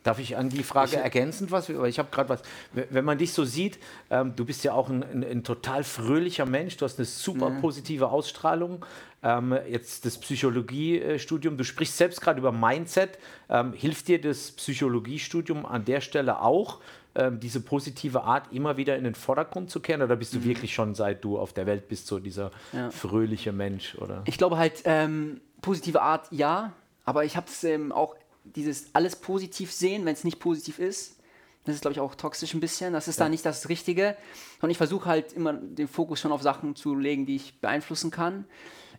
[0.03, 1.73] Darf ich an die Frage ergänzend was?
[1.75, 2.41] Weil ich habe gerade was.
[2.71, 3.79] Wenn man dich so sieht,
[4.11, 6.77] ähm, du bist ja auch ein, ein, ein total fröhlicher Mensch.
[6.77, 8.85] Du hast eine super positive Ausstrahlung.
[9.23, 11.57] Ähm, jetzt das Psychologiestudium.
[11.57, 13.17] Du sprichst selbst gerade über Mindset.
[13.49, 16.79] Ähm, hilft dir das Psychologiestudium an der Stelle auch,
[17.15, 20.03] ähm, diese positive Art immer wieder in den Vordergrund zu kehren?
[20.03, 22.91] Oder bist du wirklich schon seit du auf der Welt bist so dieser Ja.
[22.91, 23.95] fröhliche Mensch?
[23.95, 24.21] Oder?
[24.25, 26.73] Ich glaube halt, ähm, positive Art ja,
[27.05, 31.19] aber ich habe es ähm, auch, dieses alles positiv sehen, wenn es nicht positiv ist.
[31.63, 32.93] Das ist, glaube ich, auch toxisch ein bisschen.
[32.93, 34.15] Das ist da nicht das Richtige.
[34.61, 38.11] Und ich versuche halt immer den Fokus schon auf Sachen zu legen, die ich beeinflussen
[38.11, 38.45] kann.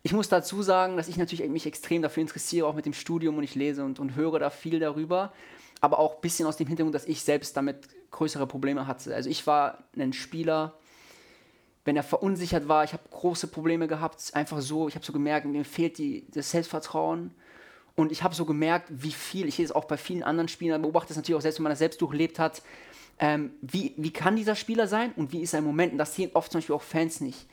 [0.03, 3.39] Ich muss dazu sagen, dass ich natürlich mich extrem dafür interessiere, auch mit dem Studium
[3.39, 5.33] und ich lese und, und höre da viel darüber.
[5.81, 9.15] Aber auch ein bisschen aus dem Hintergrund, dass ich selbst damit größere Probleme hatte.
[9.15, 10.75] Also ich war ein Spieler,
[11.87, 15.47] wenn er verunsichert war, ich habe große Probleme gehabt, einfach so, ich habe so gemerkt,
[15.47, 17.31] mir fehlt die, das Selbstvertrauen.
[17.95, 20.83] Und ich habe so gemerkt, wie viel, ich sehe es auch bei vielen anderen Spielern,
[20.83, 22.61] beobachte es natürlich auch selbst, wenn man das selbst durchlebt hat,
[23.19, 25.93] ähm, wie, wie kann dieser Spieler sein und wie ist sein Moment?
[25.93, 27.47] Und das sehen oft zum Beispiel auch Fans nicht.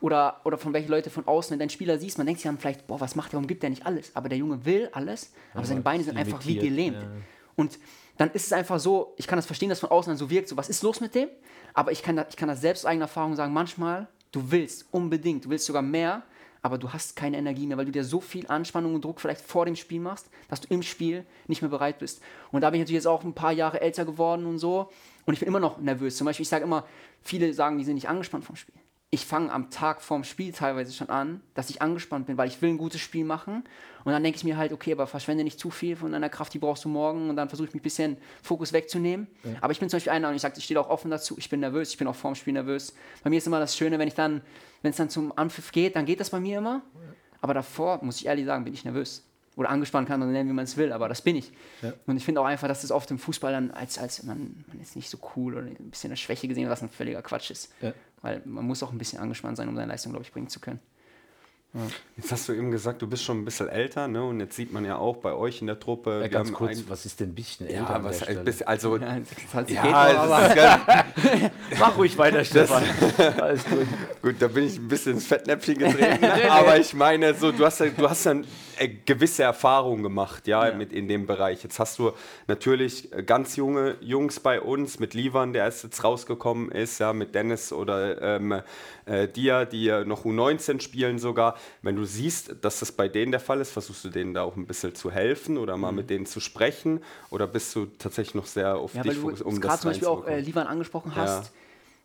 [0.00, 2.48] Oder, oder von welchen Leute von außen, wenn du einen Spieler siehst, man denkt sich
[2.48, 4.14] dann vielleicht, boah, was macht der, warum gibt der nicht alles?
[4.14, 7.02] Aber der Junge will alles, aber seine Beine sind einfach wie gelähmt.
[7.02, 7.08] ja.
[7.56, 7.78] Und
[8.18, 10.48] dann ist es einfach so, ich kann das verstehen, dass von außen dann so wirkt,
[10.48, 11.28] so was ist los mit dem?
[11.72, 15.44] Aber ich kann, da, ich kann das selbst eigener Erfahrung sagen, manchmal, du willst unbedingt,
[15.44, 16.22] du willst sogar mehr,
[16.60, 19.40] aber du hast keine Energie mehr, weil du dir so viel Anspannung und Druck vielleicht
[19.40, 22.20] vor dem Spiel machst, dass du im Spiel nicht mehr bereit bist.
[22.50, 24.90] Und da bin ich natürlich jetzt auch ein paar Jahre älter geworden und so.
[25.24, 26.16] Und ich bin immer noch nervös.
[26.16, 26.84] Zum Beispiel, ich sage immer,
[27.22, 28.74] viele sagen, die sind nicht angespannt vom Spiel
[29.10, 32.60] ich fange am Tag vorm Spiel teilweise schon an, dass ich angespannt bin, weil ich
[32.60, 33.64] will ein gutes Spiel machen.
[34.04, 36.52] Und dann denke ich mir halt, okay, aber verschwende nicht zu viel von deiner Kraft,
[36.52, 37.30] die brauchst du morgen.
[37.30, 39.26] Und dann versuche ich mich ein bisschen Fokus wegzunehmen.
[39.44, 39.52] Ja.
[39.62, 41.48] Aber ich bin zum Beispiel einer und ich sage, ich stehe auch offen dazu, ich
[41.48, 42.94] bin nervös, ich bin auch vorm Spiel nervös.
[43.22, 44.42] Bei mir ist immer das Schöne, wenn ich dann,
[44.82, 46.82] wenn es dann zum Anpfiff geht, dann geht das bei mir immer.
[47.40, 49.24] Aber davor, muss ich ehrlich sagen, bin ich nervös.
[49.56, 51.50] Oder angespannt kann man nennen, wie man es will, aber das bin ich.
[51.82, 51.92] Ja.
[52.06, 54.80] Und ich finde auch einfach, dass das oft im Fußball dann als, als man, man
[54.80, 57.72] ist nicht so cool oder ein bisschen eine Schwäche gesehen, was ein völliger Quatsch ist.
[57.80, 57.92] Ja.
[58.22, 60.60] Weil man muss auch ein bisschen angespannt sein, um seine Leistung, glaube ich, bringen zu
[60.60, 60.80] können.
[61.74, 61.80] Ja.
[62.16, 64.24] Jetzt hast du eben gesagt, du bist schon ein bisschen älter, ne?
[64.24, 66.20] Und jetzt sieht man ja auch bei euch in der Truppe.
[66.22, 67.78] Ja, ganz kurz, was ist denn ein bisschen älter?
[67.90, 68.96] Ja, was, bisschen, also.
[68.96, 69.18] Ja,
[69.68, 72.82] ja, geht Mach ruhig weiter, Stefan.
[73.40, 73.86] Alles gut.
[74.22, 76.24] gut, da bin ich ein bisschen ins Fettnäpfchen getreten.
[76.48, 78.34] aber ich meine, so, du hast ja, du hast ja
[79.04, 81.62] gewisse Erfahrungen gemacht, ja, ja, Mit in dem Bereich.
[81.62, 82.12] Jetzt hast du
[82.46, 87.34] natürlich ganz junge Jungs bei uns, mit Livan, der erst jetzt rausgekommen ist, ja, mit
[87.34, 88.62] Dennis oder ähm,
[89.06, 91.56] äh, Dia, die noch U19 spielen sogar.
[91.82, 94.56] Wenn du siehst, dass das bei denen der Fall ist, versuchst du denen da auch
[94.56, 95.96] ein bisschen zu helfen oder mal mhm.
[95.96, 99.54] mit denen zu sprechen oder bist du tatsächlich noch sehr auf ja, dich fokussiert, um
[99.54, 101.44] das gerade zum Beispiel auch äh, Livan angesprochen hast.
[101.46, 101.50] Ja.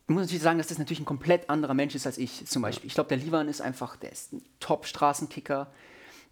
[0.07, 2.61] Ich muss natürlich sagen, dass das natürlich ein komplett anderer Mensch ist als ich zum
[2.61, 2.88] Beispiel.
[2.88, 5.67] Ich glaube, der Livan ist einfach, der ist ein Top-Straßenkicker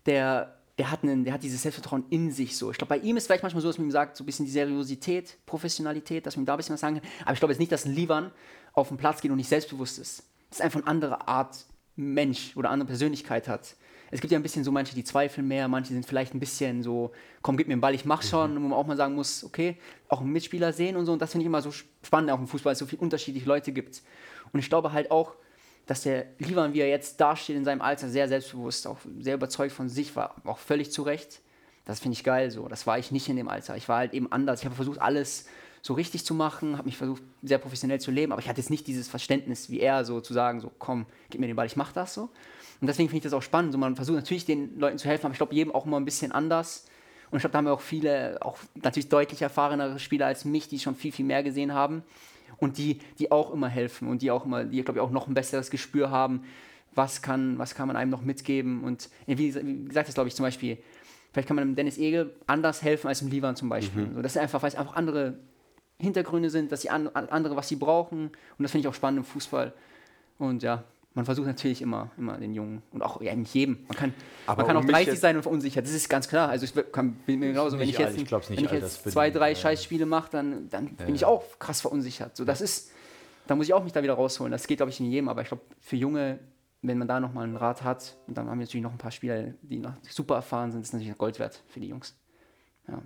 [0.06, 2.72] der, der, hat einen, der hat dieses Selbstvertrauen in sich so.
[2.72, 4.46] Ich glaube, bei ihm ist vielleicht manchmal so, dass man ihm sagt, so ein bisschen
[4.46, 7.10] die Seriosität, Professionalität, dass man ihm da ein bisschen was sagen kann.
[7.24, 8.32] Aber ich glaube jetzt nicht, dass ein Livan
[8.74, 10.24] auf den Platz geht und nicht selbstbewusst ist.
[10.50, 13.76] Das ist einfach eine andere Art Mensch oder andere Persönlichkeit hat.
[14.14, 16.84] Es gibt ja ein bisschen so manche, die zweifeln mehr, manche sind vielleicht ein bisschen
[16.84, 18.64] so, komm, gib mir den Ball, ich mach schon, mhm.
[18.64, 19.78] wo man auch mal sagen muss, okay,
[20.10, 21.14] auch einen Mitspieler sehen und so.
[21.14, 23.48] Und das finde ich immer so spannend, auch im Fußball, weil es so viele unterschiedliche
[23.48, 24.02] Leute gibt.
[24.52, 25.36] Und ich glaube halt auch,
[25.92, 29.74] dass der Livan, wie er jetzt dasteht in seinem Alter, sehr selbstbewusst, auch sehr überzeugt
[29.74, 31.42] von sich war, auch völlig zu Recht.
[31.84, 32.70] Das finde ich geil so.
[32.70, 33.76] Das war ich nicht in dem Alter.
[33.76, 34.62] Ich war halt eben anders.
[34.62, 35.48] Ich habe versucht, alles
[35.82, 38.70] so richtig zu machen, habe mich versucht, sehr professionell zu leben, aber ich hatte jetzt
[38.70, 41.76] nicht dieses Verständnis wie er, so zu sagen, so komm, gib mir den Ball, ich
[41.76, 42.30] mache das so.
[42.80, 43.74] Und deswegen finde ich das auch spannend.
[43.74, 46.06] So, man versucht natürlich den Leuten zu helfen, aber ich glaube, jedem auch immer ein
[46.06, 46.86] bisschen anders.
[47.32, 50.70] Und ich glaube, da haben wir auch viele, auch natürlich deutlich erfahrenere Spieler als mich,
[50.70, 52.04] die schon viel, viel mehr gesehen haben
[52.62, 55.28] und die, die auch immer helfen und die auch immer, die glaube ich auch noch
[55.28, 56.44] ein besseres Gespür haben,
[56.94, 60.36] was kann, was kann man einem noch mitgeben und wie, wie gesagt, das glaube ich
[60.36, 60.78] zum Beispiel,
[61.34, 64.06] vielleicht kann man dem Dennis Egel anders helfen als dem Livan zum Beispiel.
[64.06, 64.16] Mhm.
[64.16, 65.40] So, das ist einfach, weil es einfach andere
[66.00, 69.20] Hintergründe sind, dass sie an, andere, was sie brauchen und das finde ich auch spannend
[69.20, 69.74] im Fußball
[70.38, 70.84] und ja,
[71.14, 73.80] man versucht natürlich immer, immer den Jungen und auch ja, nicht jedem.
[73.88, 74.14] Man kann,
[74.48, 76.50] man kann auch 30 sein und verunsichert, das ist ganz klar.
[76.50, 79.30] Also ich kann, bin mir genauso, wenn ich jetzt, ich nicht, wenn ich jetzt zwei,
[79.30, 79.54] drei.
[79.54, 81.06] Scheißspiele mache, dann, dann ja.
[81.06, 82.38] bin ich auch krass verunsichert.
[82.38, 82.92] So, das ist,
[83.48, 84.52] da muss ich auch mich da wieder rausholen.
[84.52, 86.40] Das geht, glaube ich, in jedem, aber ich glaube, für Junge,
[86.82, 89.12] wenn man da nochmal einen Rat hat, und dann haben wir natürlich noch ein paar
[89.12, 92.16] Spieler, die noch super erfahren sind, ist natürlich Gold wert für die Jungs.
[92.88, 93.02] Ja.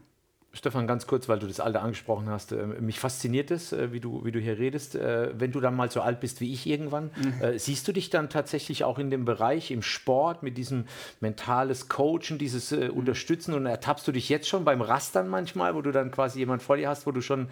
[0.55, 2.53] Stefan, ganz kurz, weil du das Alter angesprochen hast.
[2.53, 4.95] Äh, mich fasziniert es, äh, wie, du, wie du hier redest.
[4.95, 7.59] Äh, wenn du dann mal so alt bist wie ich irgendwann, mhm.
[7.59, 10.85] siehst du dich dann tatsächlich auch in dem Bereich, im Sport, mit diesem
[11.19, 12.91] mentales Coachen, dieses mhm.
[12.91, 16.63] Unterstützen und ertappst du dich jetzt schon beim Rastern manchmal, wo du dann quasi jemand
[16.63, 17.49] vor dir hast, wo du schon,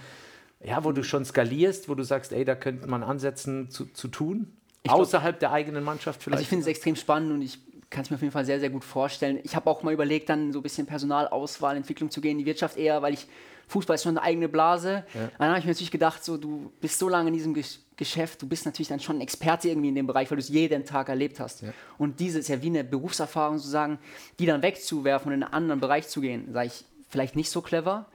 [0.64, 4.08] ja, wo du schon skalierst, wo du sagst, ey, da könnte man ansetzen zu, zu
[4.08, 4.48] tun?
[4.84, 6.38] Ich Außerhalb glaub, der eigenen Mannschaft vielleicht?
[6.38, 7.60] Also ich finde es extrem spannend und ich
[7.94, 9.40] kann es mir auf jeden Fall sehr, sehr gut vorstellen.
[9.44, 12.46] Ich habe auch mal überlegt, dann so ein bisschen Personalauswahl, Entwicklung zu gehen, in die
[12.46, 13.28] Wirtschaft eher, weil ich
[13.68, 15.06] Fußball ist schon eine eigene Blase.
[15.14, 15.30] Ja.
[15.38, 17.56] Dann habe ich mir natürlich gedacht, so du bist so lange in diesem
[17.96, 20.50] Geschäft, du bist natürlich dann schon ein Experte irgendwie in dem Bereich, weil du es
[20.50, 21.62] jeden Tag erlebt hast.
[21.62, 21.74] Ja.
[21.98, 24.00] Und diese ist ja wie eine Berufserfahrung sozusagen,
[24.40, 27.62] die dann wegzuwerfen und in einen anderen Bereich zu gehen, sage ich vielleicht nicht so
[27.62, 28.08] clever.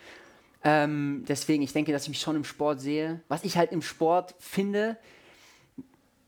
[0.65, 3.21] Ähm, deswegen, ich denke, dass ich mich schon im Sport sehe.
[3.29, 4.97] Was ich halt im Sport finde,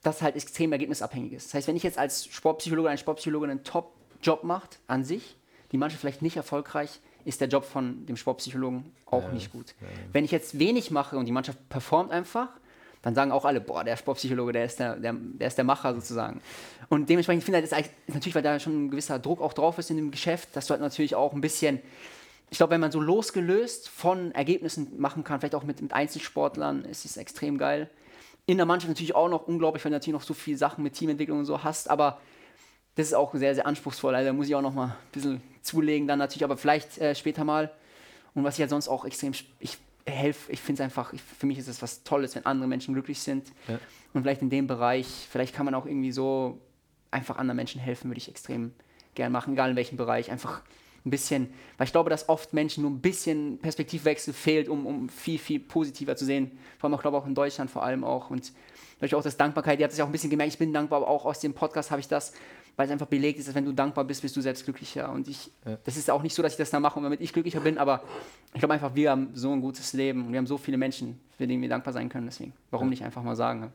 [0.02, 1.48] das halt extrem ergebnisabhängig ist.
[1.48, 5.36] Das heißt, wenn ich jetzt als Sportpsychologe, ein Sportpsychologe einen Top-Job macht an sich,
[5.72, 9.74] die Mannschaft vielleicht nicht erfolgreich, ist der Job von dem Sportpsychologen auch ja, nicht gut.
[9.80, 9.86] Ja.
[10.12, 12.48] Wenn ich jetzt wenig mache und die Mannschaft performt einfach,
[13.02, 15.94] dann sagen auch alle, boah, der Sportpsychologe, der ist der, der, der ist der Macher
[15.94, 16.40] sozusagen.
[16.88, 19.78] Und dementsprechend finde ich, das ist natürlich, weil da schon ein gewisser Druck auch drauf
[19.78, 21.80] ist in dem Geschäft, dass du halt natürlich auch ein bisschen,
[22.50, 26.84] ich glaube, wenn man so losgelöst von Ergebnissen machen kann, vielleicht auch mit, mit Einzelsportlern,
[26.84, 27.88] ist es extrem geil
[28.46, 30.94] in der Mannschaft natürlich auch noch unglaublich, weil du natürlich noch so viele Sachen mit
[30.94, 32.20] Teamentwicklung und so hast, aber
[32.96, 34.14] das ist auch sehr, sehr anspruchsvoll.
[34.14, 37.14] Also da muss ich auch noch mal ein bisschen zulegen, dann natürlich, aber vielleicht äh,
[37.14, 37.70] später mal.
[38.34, 41.46] Und was ich halt sonst auch extrem, ich helfe, ich finde es einfach, ich, für
[41.46, 43.48] mich ist es was Tolles, wenn andere Menschen glücklich sind.
[43.68, 43.78] Ja.
[44.12, 46.60] Und vielleicht in dem Bereich, vielleicht kann man auch irgendwie so
[47.10, 48.72] einfach anderen Menschen helfen, würde ich extrem
[49.14, 50.30] gern machen, egal in welchem Bereich.
[50.30, 50.62] Einfach
[51.04, 51.48] ein bisschen,
[51.78, 55.60] weil ich glaube, dass oft Menschen nur ein bisschen Perspektivwechsel fehlt, um, um viel, viel
[55.60, 56.58] positiver zu sehen.
[56.78, 58.30] Vor allem auch, glaube auch in Deutschland vor allem auch.
[58.30, 58.52] Und
[58.94, 60.98] natürlich auch das Dankbarkeit, ihr habt es ja auch ein bisschen gemerkt, ich bin dankbar,
[60.98, 62.34] aber auch aus dem Podcast habe ich das,
[62.76, 65.10] weil es einfach belegt ist, dass wenn du dankbar bist, bist du selbst glücklicher.
[65.10, 65.78] Und ich, ja.
[65.84, 68.02] das ist auch nicht so, dass ich das da mache, damit ich glücklicher bin, aber
[68.52, 71.20] ich glaube einfach, wir haben so ein gutes Leben und wir haben so viele Menschen,
[71.36, 72.26] für die wir dankbar sein können.
[72.26, 72.90] Deswegen, warum ja.
[72.90, 73.60] nicht einfach mal sagen?
[73.60, 73.72] Ne?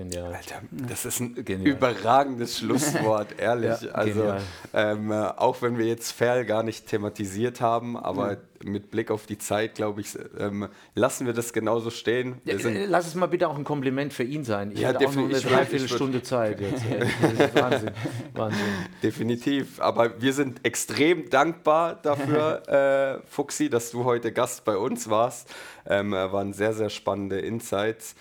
[0.00, 0.32] Genial.
[0.34, 1.76] Alter, das ist ein genial.
[1.76, 3.82] überragendes Schlusswort, ehrlich.
[3.82, 4.34] Ja, also,
[4.72, 8.38] ähm, äh, auch wenn wir jetzt Ferl gar nicht thematisiert haben, aber ja.
[8.64, 12.40] mit Blick auf die Zeit, glaube ich, ähm, lassen wir das genauso stehen.
[12.46, 14.72] Ja, lass es mal bitte auch ein Kompliment für ihn sein.
[14.72, 16.82] Ich ja, hatte auch noch eine Dreiviertelstunde Zeit jetzt.
[17.54, 17.90] Wahnsinn.
[18.32, 18.60] Wahnsinn.
[19.02, 19.82] Definitiv.
[19.82, 25.54] Aber wir sind extrem dankbar dafür, äh, Fuxi, dass du heute Gast bei uns warst.
[25.86, 28.14] Ähm, waren sehr, sehr spannende Insights.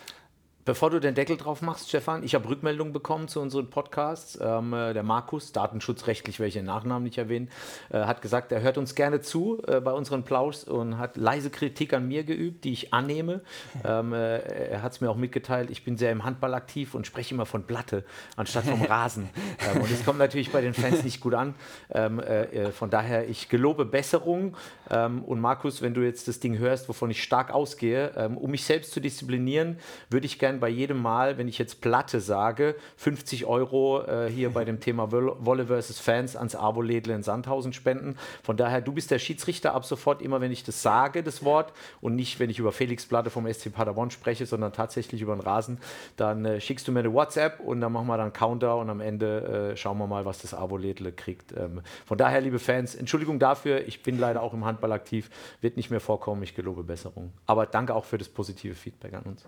[0.70, 4.38] Bevor du den Deckel drauf machst, Stefan, ich habe Rückmeldungen bekommen zu unseren Podcasts.
[4.40, 7.50] Ähm, äh, der Markus, datenschutzrechtlich welche Nachnamen nicht erwähnen,
[7.90, 11.50] äh, hat gesagt, er hört uns gerne zu äh, bei unseren Plauschs und hat leise
[11.50, 13.42] Kritik an mir geübt, die ich annehme.
[13.84, 17.08] Ähm, äh, er hat es mir auch mitgeteilt, ich bin sehr im Handball aktiv und
[17.08, 18.04] spreche immer von Platte
[18.36, 19.28] anstatt vom Rasen.
[19.74, 21.56] ähm, und das kommt natürlich bei den Fans nicht gut an.
[21.90, 24.56] Ähm, äh, äh, von daher, ich gelobe Besserung.
[24.92, 28.52] Ähm, und Markus, wenn du jetzt das Ding hörst, wovon ich stark ausgehe, ähm, um
[28.52, 29.80] mich selbst zu disziplinieren,
[30.12, 34.52] würde ich gerne bei jedem Mal, wenn ich jetzt Platte sage, 50 Euro äh, hier
[34.52, 38.18] bei dem Thema Wolle versus Fans ans Abo-Lädle in Sandhausen spenden.
[38.44, 41.74] Von daher, du bist der Schiedsrichter ab sofort, immer wenn ich das sage, das Wort,
[42.02, 45.42] und nicht, wenn ich über Felix Platte vom SC Paderborn spreche, sondern tatsächlich über den
[45.42, 45.80] Rasen,
[46.18, 49.02] dann äh, schickst du mir eine WhatsApp und dann machen wir dann Counter und am
[49.02, 51.52] Ende äh, schauen wir mal, was das Abo-Lädle kriegt.
[51.54, 55.30] Ähm, von daher, liebe Fans, Entschuldigung dafür, ich bin leider auch im Handball aktiv,
[55.62, 57.32] wird nicht mehr vorkommen, ich gelobe Besserung.
[57.46, 59.46] Aber danke auch für das positive Feedback an uns.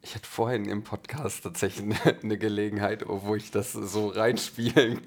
[0.00, 5.00] Ich hatte vorhin im Podcast tatsächlich eine Gelegenheit, wo ich das so reinspielen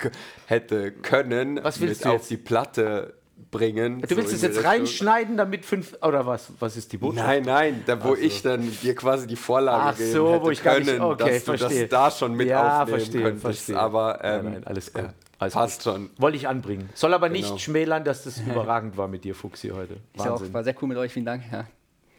[0.48, 1.60] hätte können.
[1.64, 3.16] Was willst du auf die Platte
[3.50, 4.02] bringen.
[4.02, 4.72] Du willst so es jetzt Richtung.
[4.72, 6.52] reinschneiden, damit fünf oder was?
[6.60, 7.26] Was ist die Botschaft?
[7.26, 8.22] Nein, nein, da wo also.
[8.22, 11.44] ich dann dir quasi die Vorlage Ach so, hätte wo ich können, nicht, okay, dass
[11.44, 11.70] verstehe.
[11.70, 13.42] du das da schon mit ja, aufnehmen verstehe, könntest.
[13.44, 13.80] Verstehe.
[13.80, 15.10] Aber ähm, nein, nein, alles gut.
[15.40, 15.94] Alles passt gut.
[15.94, 16.10] schon.
[16.18, 16.90] Wollte ich anbringen.
[16.94, 17.54] Soll aber genau.
[17.54, 19.98] nicht schmälern, dass das überragend war mit dir, Fuchsi, heute.
[20.16, 20.50] Wahnsinn.
[20.50, 21.44] Auch, war sehr cool mit euch, vielen Dank.
[21.52, 21.66] Ja.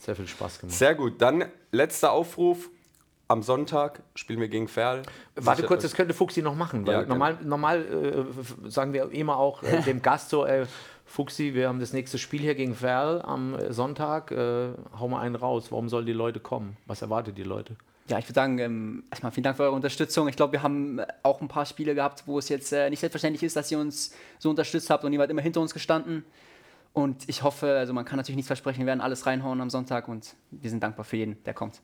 [0.02, 0.76] Sehr viel Spaß gemacht.
[0.76, 1.22] Sehr gut.
[1.22, 2.68] Dann letzter Aufruf
[3.28, 5.02] am Sonntag spielen wir gegen Ferl.
[5.36, 6.84] Warte kurz, das könnte Fuxi noch machen.
[6.86, 8.26] Weil ja, normal normal
[8.66, 10.66] äh, sagen wir immer auch äh, dem Gast so, äh,
[11.06, 14.32] Fuxi, wir haben das nächste Spiel hier gegen Ferl am äh, Sonntag.
[14.32, 15.66] Äh, hau mal einen raus.
[15.70, 16.76] Warum sollen die Leute kommen?
[16.86, 17.76] Was erwartet die Leute?
[18.08, 20.26] Ja, ich würde sagen, ähm, erstmal vielen Dank für eure Unterstützung.
[20.26, 23.44] Ich glaube, wir haben auch ein paar Spiele gehabt, wo es jetzt äh, nicht selbstverständlich
[23.44, 26.24] ist, dass ihr uns so unterstützt habt und ihr wart immer hinter uns gestanden.
[26.92, 30.08] Und ich hoffe, also man kann natürlich nichts versprechen, wir werden alles reinhauen am Sonntag
[30.08, 31.80] und wir sind dankbar für jeden, der kommt.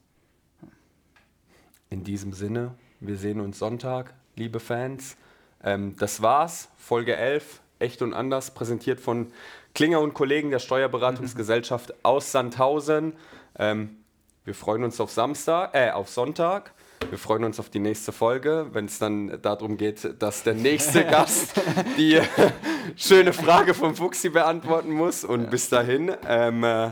[1.88, 5.16] In diesem Sinne, wir sehen uns Sonntag, liebe Fans.
[5.64, 9.32] Ähm, das war's, Folge 11, echt und anders, präsentiert von
[9.74, 13.14] Klinger und Kollegen der Steuerberatungsgesellschaft aus Sandhausen.
[13.58, 13.96] Ähm,
[14.44, 16.72] wir freuen uns auf Samstag, äh, auf Sonntag.
[17.10, 21.04] Wir freuen uns auf die nächste Folge, wenn es dann darum geht, dass der nächste
[21.06, 21.52] Gast
[21.96, 22.20] die
[22.96, 25.24] schöne Frage vom Fuchsi beantworten muss.
[25.24, 25.50] Und ja.
[25.50, 26.90] bis dahin, ähm, äh,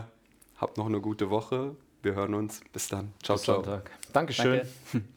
[0.57, 1.75] habt noch eine gute Woche.
[2.01, 2.61] Wir hören uns.
[2.71, 3.13] Bis dann.
[3.23, 3.55] Ciao, Bis ciao.
[3.55, 3.91] Sonntag.
[4.13, 4.61] Dankeschön.
[4.93, 5.07] Danke.